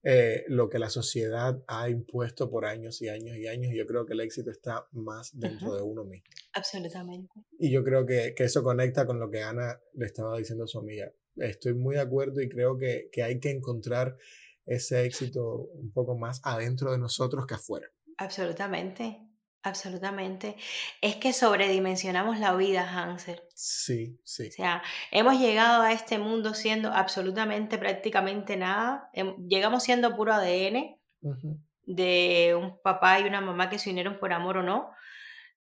eh, 0.06 0.44
lo 0.48 0.68
que 0.68 0.78
la 0.78 0.90
sociedad 0.90 1.62
ha 1.66 1.88
impuesto 1.88 2.50
por 2.50 2.66
años 2.66 3.00
y 3.00 3.08
años 3.08 3.36
y 3.38 3.46
años. 3.46 3.72
Y 3.72 3.78
yo 3.78 3.86
creo 3.86 4.04
que 4.04 4.12
el 4.12 4.20
éxito 4.20 4.50
está 4.50 4.86
más 4.92 5.38
dentro 5.38 5.74
de 5.74 5.82
uno 5.82 6.04
mismo. 6.04 6.28
Absolutamente. 6.52 7.32
Y 7.58 7.70
yo 7.70 7.82
creo 7.82 8.04
que, 8.04 8.34
que, 8.36 8.44
eso 8.44 8.62
conecta 8.62 9.06
con 9.06 9.18
lo 9.18 9.30
que 9.30 9.42
Ana 9.42 9.80
le 9.94 10.04
estaba 10.04 10.36
diciendo 10.36 10.64
a 10.64 10.66
su 10.68 10.78
amiga. 10.78 11.10
Estoy 11.36 11.72
muy 11.72 11.94
de 11.94 12.02
acuerdo 12.02 12.42
y 12.42 12.50
creo 12.50 12.76
que, 12.76 13.08
que 13.10 13.22
hay 13.22 13.40
que 13.40 13.50
encontrar 13.50 14.16
ese 14.66 15.04
éxito 15.04 15.70
un 15.72 15.90
poco 15.90 16.16
más 16.16 16.40
adentro 16.44 16.92
de 16.92 16.98
nosotros 16.98 17.46
que 17.46 17.54
afuera. 17.54 17.88
Absolutamente. 18.18 19.20
Absolutamente. 19.64 20.56
Es 21.00 21.16
que 21.16 21.32
sobredimensionamos 21.32 22.38
la 22.38 22.54
vida, 22.54 22.86
Hansel. 22.86 23.40
Sí, 23.54 24.20
sí. 24.22 24.48
O 24.48 24.52
sea, 24.52 24.82
hemos 25.10 25.40
llegado 25.40 25.82
a 25.82 25.92
este 25.92 26.18
mundo 26.18 26.52
siendo 26.52 26.92
absolutamente, 26.92 27.78
prácticamente 27.78 28.58
nada. 28.58 29.10
Llegamos 29.48 29.82
siendo 29.82 30.14
puro 30.14 30.34
ADN 30.34 30.98
de 31.86 32.54
un 32.60 32.78
papá 32.82 33.20
y 33.20 33.24
una 33.24 33.40
mamá 33.40 33.70
que 33.70 33.78
se 33.78 33.90
unieron 33.90 34.18
por 34.18 34.34
amor 34.34 34.58
o 34.58 34.62
no. 34.62 34.90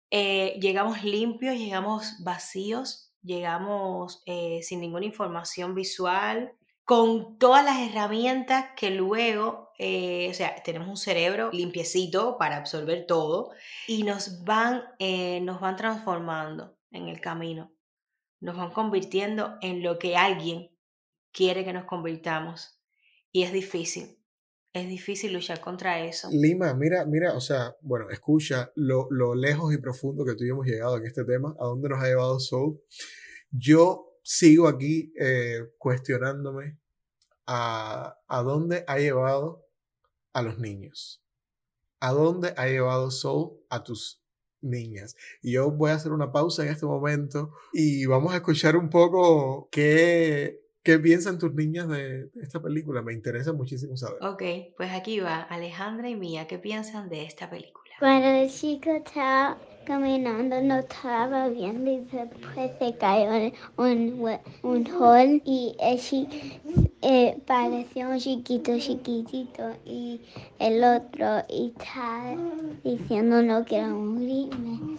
Eh, 0.09 0.57
llegamos 0.59 1.03
limpios, 1.03 1.55
llegamos 1.55 2.15
vacíos, 2.23 3.13
llegamos 3.21 4.23
eh, 4.25 4.61
sin 4.63 4.81
ninguna 4.81 5.05
información 5.05 5.75
visual, 5.75 6.53
con 6.85 7.37
todas 7.37 7.63
las 7.63 7.79
herramientas 7.79 8.71
que 8.75 8.89
luego, 8.89 9.70
eh, 9.83 10.29
o 10.29 10.33
sea, 10.35 10.61
tenemos 10.63 10.87
un 10.87 10.95
cerebro 10.95 11.49
limpiecito 11.51 12.37
para 12.37 12.57
absorber 12.57 13.07
todo 13.07 13.49
y 13.87 14.03
nos 14.03 14.43
van, 14.43 14.83
eh, 14.99 15.41
nos 15.41 15.59
van 15.59 15.75
transformando 15.75 16.77
en 16.91 17.07
el 17.07 17.19
camino, 17.19 17.73
nos 18.41 18.55
van 18.55 18.69
convirtiendo 18.69 19.57
en 19.59 19.81
lo 19.81 19.97
que 19.97 20.15
alguien 20.15 20.69
quiere 21.31 21.65
que 21.65 21.73
nos 21.73 21.85
convirtamos. 21.85 22.79
Y 23.31 23.41
es 23.41 23.51
difícil, 23.51 24.19
es 24.71 24.87
difícil 24.87 25.33
luchar 25.33 25.59
contra 25.61 26.05
eso. 26.05 26.29
Lima, 26.31 26.75
mira, 26.75 27.03
mira, 27.07 27.33
o 27.33 27.41
sea, 27.41 27.75
bueno, 27.81 28.07
escucha 28.11 28.71
lo, 28.75 29.07
lo 29.09 29.33
lejos 29.33 29.73
y 29.73 29.79
profundo 29.79 30.23
que 30.23 30.35
tú 30.35 30.43
y 30.43 30.49
hemos 30.49 30.67
llegado 30.67 30.97
en 30.97 31.07
este 31.07 31.25
tema, 31.25 31.55
a 31.59 31.65
dónde 31.65 31.89
nos 31.89 32.03
ha 32.03 32.05
llevado 32.05 32.39
Soul. 32.39 32.79
Yo 33.49 34.19
sigo 34.21 34.67
aquí 34.67 35.11
eh, 35.19 35.71
cuestionándome 35.79 36.77
a, 37.47 38.15
a 38.27 38.43
dónde 38.43 38.83
ha 38.85 38.99
llevado 38.99 39.70
a 40.33 40.41
los 40.41 40.59
niños. 40.59 41.21
¿A 41.99 42.11
dónde 42.11 42.53
ha 42.57 42.67
llevado 42.67 43.11
Soul 43.11 43.59
a 43.69 43.83
tus 43.83 44.21
niñas? 44.61 45.15
Y 45.41 45.53
yo 45.53 45.71
voy 45.71 45.91
a 45.91 45.95
hacer 45.95 46.11
una 46.11 46.31
pausa 46.31 46.63
en 46.63 46.69
este 46.69 46.85
momento 46.85 47.51
y 47.73 48.05
vamos 48.05 48.33
a 48.33 48.37
escuchar 48.37 48.75
un 48.75 48.89
poco 48.89 49.69
qué, 49.71 50.61
qué 50.83 50.97
piensan 50.99 51.37
tus 51.37 51.53
niñas 51.53 51.87
de, 51.89 52.31
esta 52.41 52.61
película. 52.61 53.01
Me 53.01 53.13
interesa 53.13 53.53
muchísimo 53.53 53.97
saber. 53.97 54.23
Ok, 54.23 54.43
pues 54.77 54.91
aquí 54.91 55.19
va 55.19 55.41
Alejandra 55.41 56.09
y 56.09 56.15
Mía. 56.15 56.47
¿Qué 56.47 56.57
piensan 56.57 57.09
de 57.09 57.25
esta 57.25 57.49
película? 57.49 57.91
Cuando 57.99 58.27
el 58.27 58.49
chico 58.49 58.89
estaba 58.89 59.59
caminando 59.85 60.61
no 60.61 60.79
estaba 60.79 61.49
viendo 61.49 61.91
y 61.91 61.99
después 61.99 62.71
se 62.79 62.97
cayó 62.97 63.33
en 63.33 63.53
un, 63.77 64.39
un 64.63 64.87
hall 64.87 65.41
y 65.45 65.75
el 65.79 65.99
eh, 67.01 67.37
parecía 67.45 68.07
un 68.07 68.19
chiquito 68.19 68.77
chiquitito 68.77 69.75
y 69.85 70.21
el 70.59 70.83
otro 70.83 71.43
está 71.49 72.35
diciendo 72.83 73.41
no 73.41 73.65
quiero 73.65 73.89
morirme 73.89 74.97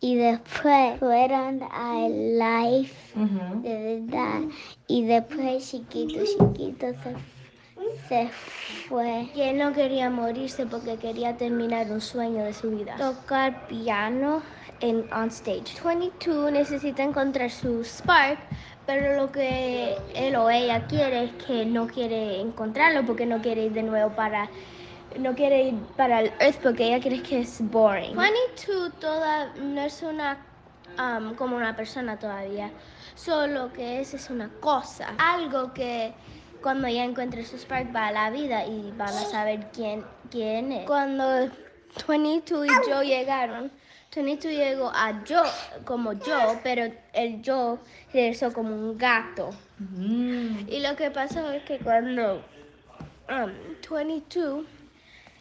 y 0.00 0.16
después 0.16 0.98
fueron 0.98 1.62
al 1.70 2.38
life 2.38 2.94
de 3.62 4.00
verdad 4.08 4.42
y 4.86 5.04
después 5.04 5.70
chiquito 5.70 6.24
chiquito 6.24 6.86
se 7.02 7.42
se 8.08 8.28
fue. 8.88 9.28
Y 9.34 9.42
él 9.42 9.58
no 9.58 9.72
quería 9.72 10.10
morirse 10.10 10.66
porque 10.66 10.96
quería 10.96 11.36
terminar 11.36 11.90
un 11.90 12.00
sueño 12.00 12.44
de 12.44 12.52
su 12.52 12.70
vida. 12.70 12.96
Tocar 12.96 13.66
piano 13.66 14.42
en 14.80 15.06
on 15.12 15.28
stage. 15.28 15.80
22 15.84 16.52
necesita 16.52 17.02
encontrar 17.02 17.50
su 17.50 17.84
spark, 17.84 18.38
pero 18.86 19.16
lo 19.16 19.32
que 19.32 19.96
él 20.14 20.36
o 20.36 20.50
ella 20.50 20.86
quiere 20.86 21.24
es 21.24 21.32
que 21.44 21.64
no 21.64 21.86
quiere 21.86 22.40
encontrarlo 22.40 23.04
porque 23.04 23.26
no 23.26 23.40
quiere 23.40 23.64
ir 23.64 23.72
de 23.72 23.82
nuevo 23.82 24.14
para 24.14 24.48
no 25.18 25.34
quiere 25.34 25.64
ir 25.68 25.74
para 25.96 26.20
el 26.20 26.32
Earth 26.40 26.60
porque 26.62 26.84
ella 26.84 27.00
cree 27.00 27.22
que 27.22 27.40
es 27.40 27.60
boring. 27.60 28.16
22 28.16 28.98
toda 28.98 29.52
no 29.56 29.80
es 29.82 30.02
una 30.02 30.38
um, 30.98 31.34
como 31.34 31.56
una 31.56 31.76
persona 31.76 32.18
todavía, 32.18 32.70
solo 33.14 33.72
que 33.72 34.00
es 34.00 34.14
es 34.14 34.30
una 34.30 34.48
cosa, 34.60 35.14
algo 35.18 35.72
que 35.72 36.14
cuando 36.62 36.88
ya 36.88 37.04
encuentre 37.04 37.44
su 37.44 37.58
spark 37.58 37.94
va 37.94 38.06
a 38.06 38.12
la 38.12 38.30
vida 38.30 38.64
y 38.66 38.92
van 38.96 39.08
a 39.08 39.24
saber 39.24 39.68
quién, 39.72 40.04
quién 40.30 40.72
es. 40.72 40.86
Cuando 40.86 41.50
22 42.08 42.66
y 42.66 42.90
yo 42.90 43.02
llegaron, 43.02 43.70
22 44.14 44.54
llegó 44.54 44.90
a 44.94 45.24
yo 45.24 45.42
como 45.84 46.12
yo, 46.12 46.60
pero 46.62 46.92
el 47.14 47.40
yo 47.40 47.78
regresó 48.12 48.52
como 48.52 48.74
un 48.74 48.98
gato. 48.98 49.50
Mm. 49.78 50.68
Y 50.68 50.80
lo 50.80 50.94
que 50.96 51.10
pasó 51.10 51.50
es 51.50 51.62
que 51.64 51.78
cuando 51.78 52.42
22 53.90 54.54
um, 54.60 54.66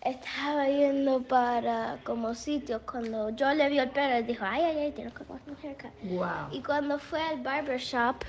estaba 0.02 0.68
yendo 0.68 1.22
para 1.22 1.98
como 2.06 2.34
sitios, 2.34 2.82
cuando 2.90 3.30
yo 3.32 3.54
le 3.54 3.68
vi 3.70 3.80
el 3.80 3.90
pelo, 3.90 4.26
dijo, 4.26 4.46
ay, 4.48 4.64
ay, 4.64 4.78
ay, 4.78 4.92
tiene 4.94 5.12
como 5.12 5.40
un 5.46 5.58
haircut. 5.62 5.92
Wow. 6.04 6.54
Y 6.54 6.62
cuando 6.62 6.98
fue 6.98 7.22
al 7.22 7.42
barbershop, 7.42 8.24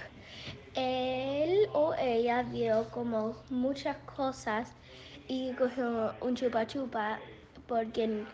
él 0.74 1.68
o 1.72 1.94
ella 1.94 2.42
vio 2.42 2.88
como 2.90 3.36
muchas 3.48 3.96
cosas 4.16 4.72
y 5.28 5.52
cogió 5.52 6.14
un 6.20 6.34
chupa 6.34 6.66
chupa 6.66 7.20
porque 7.66 8.24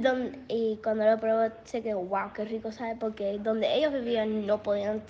donde, 0.00 0.38
y 0.48 0.78
cuando 0.82 1.04
lo 1.04 1.18
probó 1.18 1.52
se 1.64 1.82
quedó 1.82 2.00
wow 2.00 2.32
qué 2.34 2.44
rico 2.44 2.72
sabe 2.72 2.96
porque 2.96 3.38
donde 3.38 3.74
ellos 3.74 3.92
vivían 3.92 4.46
no 4.46 4.62
podían 4.62 5.02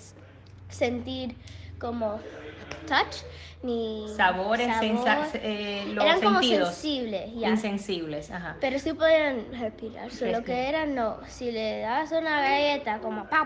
sentir 0.69 1.35
como 1.79 2.19
touch 2.87 3.23
ni 3.63 4.05
sabores, 4.15 4.67
sabor. 4.67 5.27
eh, 5.41 5.85
los 5.93 6.03
eran 6.03 6.21
como 6.21 6.39
sentidos 6.39 6.69
sensibles 6.69 7.33
ya. 7.35 7.49
insensibles 7.49 8.31
ajá. 8.31 8.57
pero 8.61 8.77
sí 8.79 8.93
podían 8.93 9.51
respirar 9.53 10.11
solo 10.11 10.43
que 10.43 10.69
era 10.69 10.85
no 10.85 11.17
si 11.27 11.51
le 11.51 11.79
dabas 11.79 12.11
una 12.11 12.41
galleta 12.41 12.99
como 12.99 13.27
pau 13.27 13.45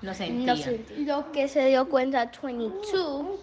no 0.00 0.14
sentía. 0.14 0.54
no 0.54 0.56
sentía 0.56 0.98
lo 1.06 1.32
que 1.32 1.48
se 1.48 1.66
dio 1.66 1.88
cuenta 1.88 2.30
22 2.42 3.40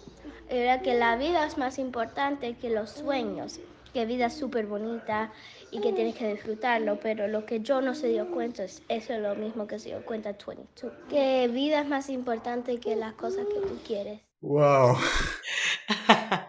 era 0.48 0.80
que 0.80 0.94
la 0.94 1.16
vida 1.16 1.46
es 1.46 1.58
más 1.58 1.78
importante 1.78 2.54
que 2.54 2.70
los 2.70 2.90
sueños 2.90 3.60
que 3.92 4.04
vida 4.04 4.26
es 4.26 4.34
súper 4.34 4.66
bonita 4.66 5.32
y 5.70 5.80
que 5.80 5.92
tienes 5.92 6.14
que 6.14 6.28
disfrutarlo, 6.28 6.98
pero 7.00 7.28
lo 7.28 7.44
que 7.44 7.60
yo 7.60 7.80
no 7.80 7.94
se 7.94 8.08
dio 8.08 8.30
cuenta 8.30 8.64
es 8.64 8.82
eso 8.88 9.14
es 9.14 9.20
lo 9.20 9.34
mismo 9.34 9.66
que 9.66 9.78
se 9.78 9.90
dio 9.90 10.04
cuenta 10.04 10.36
22, 10.46 10.92
que 11.08 11.48
vida 11.48 11.80
es 11.80 11.88
más 11.88 12.08
importante 12.08 12.78
que 12.78 12.96
las 12.96 13.14
cosas 13.14 13.46
que 13.46 13.60
tú 13.60 13.78
quieres. 13.86 14.20
Wow. 14.40 14.96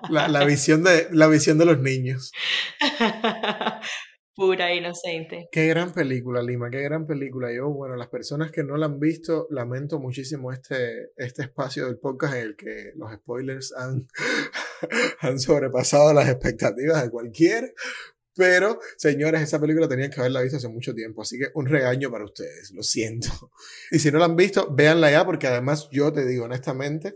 La, 0.10 0.28
la, 0.28 0.46
visión 0.46 0.84
de, 0.84 1.08
la 1.12 1.28
visión 1.28 1.58
de 1.58 1.66
los 1.66 1.80
niños. 1.80 2.32
Pura 4.36 4.72
inocente. 4.74 5.50
Qué 5.52 5.68
gran 5.68 5.94
película, 5.94 6.44
Lima, 6.44 6.70
qué 6.70 6.82
gran 6.84 7.08
película. 7.08 7.52
Yo, 7.52 7.70
bueno, 7.70 7.96
las 7.96 8.08
personas 8.08 8.52
que 8.52 8.64
no 8.64 8.78
la 8.78 8.86
han 8.86 9.00
visto, 9.00 9.48
lamento 9.50 10.00
muchísimo 10.00 10.52
este, 10.52 11.10
este 11.16 11.42
espacio 11.42 11.88
del 11.88 11.98
podcast 11.98 12.36
en 12.36 12.42
el 12.42 12.56
que 12.56 12.92
los 12.96 13.12
spoilers 13.14 13.74
han, 13.76 14.08
han 15.22 15.40
sobrepasado 15.40 16.14
las 16.14 16.30
expectativas 16.30 17.04
de 17.04 17.10
cualquier. 17.10 17.74
Pero, 18.38 18.80
señores, 18.98 19.42
esa 19.42 19.60
película 19.60 19.88
tenían 19.88 20.12
que 20.12 20.20
haberla 20.20 20.42
visto 20.42 20.58
hace 20.58 20.70
mucho 20.70 20.94
tiempo, 20.94 21.24
así 21.24 21.38
que 21.38 21.48
un 21.56 21.66
regaño 21.66 22.12
para 22.12 22.26
ustedes, 22.26 22.72
lo 22.72 22.84
siento. 22.84 23.30
Y 23.92 24.00
si 24.00 24.12
no 24.12 24.20
la 24.20 24.26
han 24.26 24.36
visto, 24.36 24.74
véanla 24.74 25.10
ya, 25.12 25.26
porque 25.26 25.48
además 25.48 25.88
yo 25.92 26.12
te 26.12 26.26
digo 26.26 26.46
honestamente, 26.46 27.16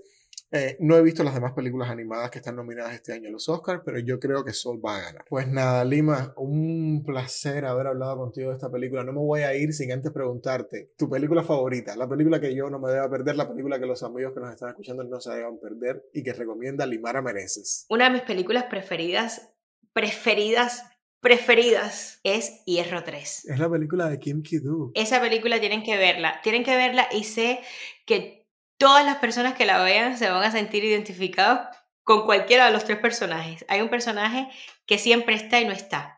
eh, 0.53 0.75
no 0.79 0.97
he 0.97 1.01
visto 1.01 1.23
las 1.23 1.33
demás 1.33 1.53
películas 1.53 1.89
animadas 1.89 2.29
que 2.29 2.39
están 2.39 2.57
nominadas 2.57 2.93
este 2.93 3.13
año 3.13 3.29
a 3.29 3.31
los 3.31 3.47
Oscars, 3.47 3.81
pero 3.85 3.99
yo 3.99 4.19
creo 4.19 4.43
que 4.43 4.51
Soul 4.51 4.85
va 4.85 4.97
a 4.97 5.01
ganar. 5.01 5.25
Pues 5.29 5.47
nada, 5.47 5.85
Lima, 5.85 6.33
un 6.35 7.03
placer 7.05 7.63
haber 7.63 7.87
hablado 7.87 8.17
contigo 8.17 8.49
de 8.49 8.55
esta 8.55 8.69
película. 8.69 9.05
No 9.05 9.13
me 9.13 9.19
voy 9.19 9.41
a 9.41 9.55
ir 9.55 9.73
sin 9.73 9.93
antes 9.93 10.11
preguntarte 10.11 10.91
tu 10.97 11.09
película 11.09 11.41
favorita, 11.43 11.95
la 11.95 12.07
película 12.07 12.41
que 12.41 12.53
yo 12.53 12.69
no 12.69 12.79
me 12.79 12.91
deba 12.91 13.09
perder, 13.09 13.37
la 13.37 13.47
película 13.47 13.79
que 13.79 13.85
los 13.85 14.03
amigos 14.03 14.33
que 14.33 14.41
nos 14.41 14.51
están 14.51 14.69
escuchando 14.69 15.05
no 15.05 15.21
se 15.21 15.31
deban 15.31 15.57
perder 15.57 16.03
y 16.13 16.21
que 16.21 16.33
recomienda 16.33 16.85
Limara 16.85 17.21
Mereces. 17.21 17.85
Una 17.89 18.05
de 18.05 18.11
mis 18.11 18.23
películas 18.23 18.65
preferidas, 18.65 19.53
preferidas, 19.93 20.83
preferidas 21.21 22.19
es 22.23 22.63
Hierro 22.65 23.03
3. 23.03 23.45
Es 23.45 23.59
la 23.59 23.69
película 23.69 24.09
de 24.09 24.19
Kim 24.19 24.41
Ki-doo. 24.41 24.91
Esa 24.95 25.21
película 25.21 25.59
tienen 25.59 25.83
que 25.83 25.95
verla, 25.95 26.41
tienen 26.43 26.63
que 26.63 26.75
verla 26.75 27.07
y 27.11 27.23
sé 27.23 27.59
que 28.05 28.47
todas 28.77 29.05
las 29.05 29.17
personas 29.17 29.53
que 29.53 29.65
la 29.65 29.81
vean 29.83 30.17
se 30.17 30.29
van 30.29 30.43
a 30.43 30.51
sentir 30.51 30.83
identificados 30.83 31.59
con 32.03 32.25
cualquiera 32.25 32.65
de 32.65 32.73
los 32.73 32.83
tres 32.83 32.97
personajes. 32.97 33.63
Hay 33.67 33.81
un 33.81 33.89
personaje 33.89 34.47
que 34.87 34.97
siempre 34.97 35.35
está 35.35 35.61
y 35.61 35.65
no 35.65 35.71
está. 35.71 36.17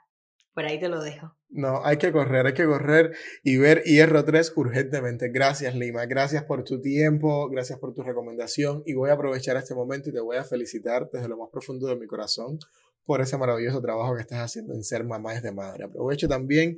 Por 0.54 0.66
ahí 0.66 0.80
te 0.80 0.88
lo 0.88 1.04
dejo. 1.04 1.36
No, 1.50 1.84
hay 1.84 1.98
que 1.98 2.12
correr, 2.12 2.46
hay 2.46 2.54
que 2.54 2.66
correr 2.66 3.16
y 3.44 3.58
ver 3.58 3.84
Hierro 3.84 4.24
3 4.24 4.54
urgentemente. 4.56 5.30
Gracias, 5.30 5.76
Lima. 5.76 6.06
Gracias 6.06 6.44
por 6.44 6.64
tu 6.64 6.80
tiempo, 6.80 7.50
gracias 7.50 7.78
por 7.80 7.94
tu 7.94 8.04
recomendación. 8.04 8.82
Y 8.86 8.94
voy 8.94 9.10
a 9.10 9.14
aprovechar 9.14 9.58
este 9.58 9.76
momento 9.76 10.10
y 10.10 10.14
te 10.14 10.20
voy 10.20 10.38
a 10.38 10.44
felicitar 10.44 11.10
desde 11.12 11.28
lo 11.28 11.38
más 11.38 11.50
profundo 11.52 11.88
de 11.88 11.96
mi 11.96 12.08
corazón 12.08 12.60
por 13.06 13.22
ese 13.22 13.38
maravilloso 13.38 13.82
trabajo 13.82 14.16
que 14.16 14.22
estás 14.22 14.40
haciendo 14.40 14.74
en 14.74 14.84
ser 14.84 15.04
mamá 15.04 15.40
de 15.40 15.52
madre. 15.52 15.86
Aprovecho 15.86 16.28
también 16.28 16.78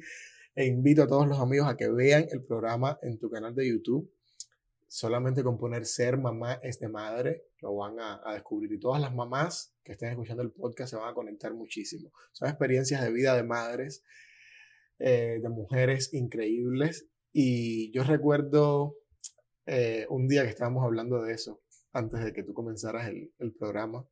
e 0.56 0.66
invito 0.66 1.04
a 1.04 1.08
todos 1.08 1.28
los 1.28 1.40
amigos 1.40 1.68
a 1.68 1.76
que 1.76 1.90
vean 1.90 2.28
el 2.32 2.44
programa 2.44 2.98
en 3.02 3.18
tu 3.18 3.30
canal 3.30 3.54
de 3.54 3.68
YouTube. 3.68 4.12
Solamente 4.88 5.44
con 5.44 5.58
poner 5.58 5.86
ser 5.86 6.18
mamá 6.18 6.60
es 6.62 6.80
de 6.80 6.88
madre 6.88 7.46
lo 7.60 7.76
van 7.76 8.00
a, 8.00 8.22
a, 8.24 8.34
descubrir. 8.34 8.72
Y 8.72 8.80
todas 8.80 9.02
las 9.02 9.14
mamás 9.14 9.74
que 9.84 9.94
estén 9.94 10.10
escuchando 10.10 10.44
el 10.44 10.52
podcast 10.52 10.92
se 10.92 10.96
van 10.98 11.10
a 11.10 11.14
conectar 11.14 11.54
muchísimo. 11.54 12.12
Son 12.32 12.48
experiencias 12.48 13.04
de 13.04 13.12
vida 13.12 13.36
de 13.36 13.44
madres, 13.44 14.04
eh, 15.00 15.40
de 15.42 15.50
mujeres 15.50 16.14
increíbles. 16.14 17.08
Y 17.34 17.92
yo 17.92 18.04
recuerdo 18.04 18.98
eh, 19.66 20.06
un 20.10 20.28
día 20.28 20.44
que 20.44 20.50
estábamos 20.50 20.86
hablando 20.86 21.22
de 21.22 21.34
eso, 21.34 21.62
antes 21.92 22.24
de 22.24 22.34
que 22.34 22.44
tú 22.44 22.54
comenzaras 22.54 23.10
el, 23.10 23.34
el 23.40 23.52
programa 23.52 24.08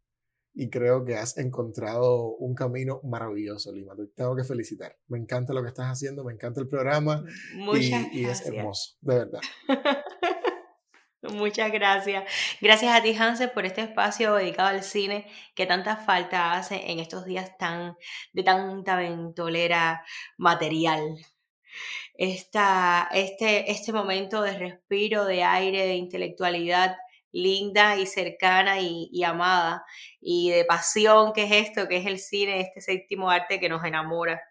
y 0.53 0.69
creo 0.69 1.03
que 1.03 1.15
has 1.15 1.37
encontrado 1.37 2.35
un 2.35 2.53
camino 2.53 3.01
maravilloso, 3.03 3.71
Lima. 3.73 3.95
Te 3.95 4.07
tengo 4.07 4.35
que 4.35 4.43
felicitar. 4.43 4.97
Me 5.07 5.17
encanta 5.17 5.53
lo 5.53 5.63
que 5.63 5.69
estás 5.69 5.87
haciendo, 5.87 6.23
me 6.23 6.33
encanta 6.33 6.61
el 6.61 6.67
programa 6.67 7.23
Muchas 7.55 8.13
y, 8.13 8.21
y 8.21 8.25
es 8.25 8.45
hermoso, 8.45 8.95
de 9.01 9.15
verdad. 9.15 9.41
Muchas 11.23 11.71
gracias. 11.71 12.25
Gracias 12.59 12.93
a 12.93 13.01
ti, 13.01 13.15
Hansen, 13.17 13.51
por 13.53 13.65
este 13.65 13.81
espacio 13.81 14.35
dedicado 14.35 14.69
al 14.69 14.83
cine 14.83 15.25
que 15.55 15.65
tanta 15.65 15.95
falta 15.95 16.53
hace 16.53 16.91
en 16.91 16.99
estos 16.99 17.25
días 17.25 17.57
tan, 17.57 17.95
de 18.33 18.43
tanta 18.43 18.97
ventolera 18.97 20.03
material. 20.37 21.17
Esta, 22.15 23.09
este, 23.13 23.71
este 23.71 23.93
momento 23.93 24.41
de 24.41 24.57
respiro, 24.57 25.25
de 25.25 25.43
aire, 25.43 25.87
de 25.87 25.95
intelectualidad 25.95 26.97
linda 27.33 27.97
y 27.97 28.05
cercana 28.05 28.79
y, 28.79 29.09
y, 29.11 29.23
amada 29.23 29.83
y 30.21 30.51
de 30.51 30.63
pasión 30.63 31.33
que 31.33 31.43
es 31.43 31.67
esto, 31.67 31.87
que 31.89 31.97
es 31.97 32.05
el 32.05 32.19
cine, 32.19 32.61
este 32.61 32.79
séptimo 32.79 33.29
arte 33.29 33.59
que 33.59 33.67
nos 33.67 33.83
enamora. 33.83 34.41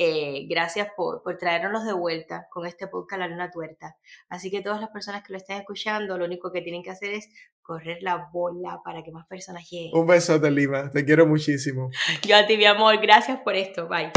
Eh, 0.00 0.46
gracias 0.48 0.88
por, 0.96 1.22
por 1.22 1.38
traernos 1.38 1.84
de 1.84 1.92
vuelta 1.92 2.46
con 2.50 2.66
este 2.66 2.86
podcast 2.86 3.18
La 3.18 3.26
Luna 3.26 3.50
Tuerta. 3.50 3.96
Así 4.28 4.50
que 4.50 4.60
todas 4.60 4.80
las 4.80 4.90
personas 4.90 5.24
que 5.24 5.32
lo 5.32 5.38
estén 5.38 5.58
escuchando, 5.58 6.18
lo 6.18 6.24
único 6.24 6.52
que 6.52 6.60
tienen 6.60 6.84
que 6.84 6.90
hacer 6.90 7.14
es 7.14 7.28
correr 7.62 7.98
la 8.00 8.28
bola 8.32 8.80
para 8.84 9.02
que 9.02 9.10
más 9.10 9.26
personas 9.26 9.68
lleguen. 9.68 9.90
Un 9.94 10.06
besote, 10.06 10.50
Lima. 10.50 10.90
Te 10.90 11.04
quiero 11.04 11.26
muchísimo. 11.26 11.90
Yo 12.26 12.36
a 12.36 12.46
ti, 12.46 12.56
mi 12.56 12.64
amor. 12.66 13.00
Gracias 13.00 13.40
por 13.40 13.56
esto. 13.56 13.88
Bye. 13.88 14.12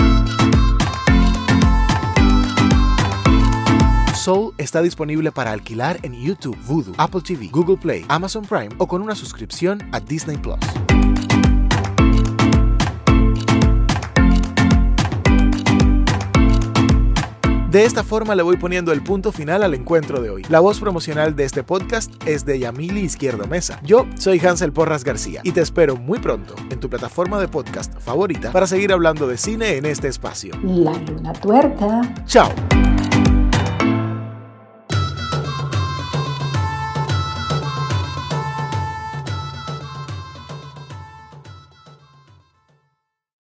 Soul 4.22 4.54
está 4.60 4.84
disponible 4.84 5.32
para 5.32 5.52
alquilar 5.52 5.98
en 6.04 6.14
YouTube, 6.14 6.56
Vudu, 6.68 6.94
Apple 7.00 7.22
TV, 7.22 7.50
Google 7.52 7.78
Play, 7.78 8.06
Amazon 8.08 8.46
Prime 8.46 8.70
o 8.78 8.86
con 8.86 9.02
una 9.02 9.16
suscripción 9.16 9.82
a 9.92 10.00
Disney 10.00 10.38
Plus. 10.38 10.60
De 17.72 17.86
esta 17.86 18.04
forma 18.04 18.36
le 18.36 18.44
voy 18.44 18.58
poniendo 18.58 18.92
el 18.92 19.02
punto 19.02 19.32
final 19.32 19.64
al 19.64 19.74
encuentro 19.74 20.22
de 20.22 20.30
hoy. 20.30 20.44
La 20.50 20.60
voz 20.60 20.80
promocional 20.80 21.36
de 21.36 21.46
este 21.46 21.64
podcast 21.64 22.14
es 22.28 22.46
de 22.46 22.60
Yamili 22.60 23.00
Izquierdo 23.00 23.48
Mesa. 23.48 23.80
Yo 23.82 24.06
soy 24.20 24.40
Hansel 24.40 24.72
Porras 24.72 25.04
García 25.04 25.42
y 25.44 25.52
te 25.52 25.62
espero 25.62 25.96
muy 25.96 26.20
pronto 26.20 26.54
en 26.70 26.80
tu 26.80 26.92
plataforma 26.92 27.40
de 27.40 27.48
podcast 27.48 27.98
favorita 28.00 28.52
para 28.52 28.68
seguir 28.68 28.94
hablando 28.94 29.26
de 29.26 29.38
cine 29.38 29.78
en 29.78 29.86
este 29.88 30.10
espacio. 30.10 30.54
La 30.62 30.94
Luna 30.94 31.34
Tuerta. 31.34 32.02
Chao. 32.28 32.52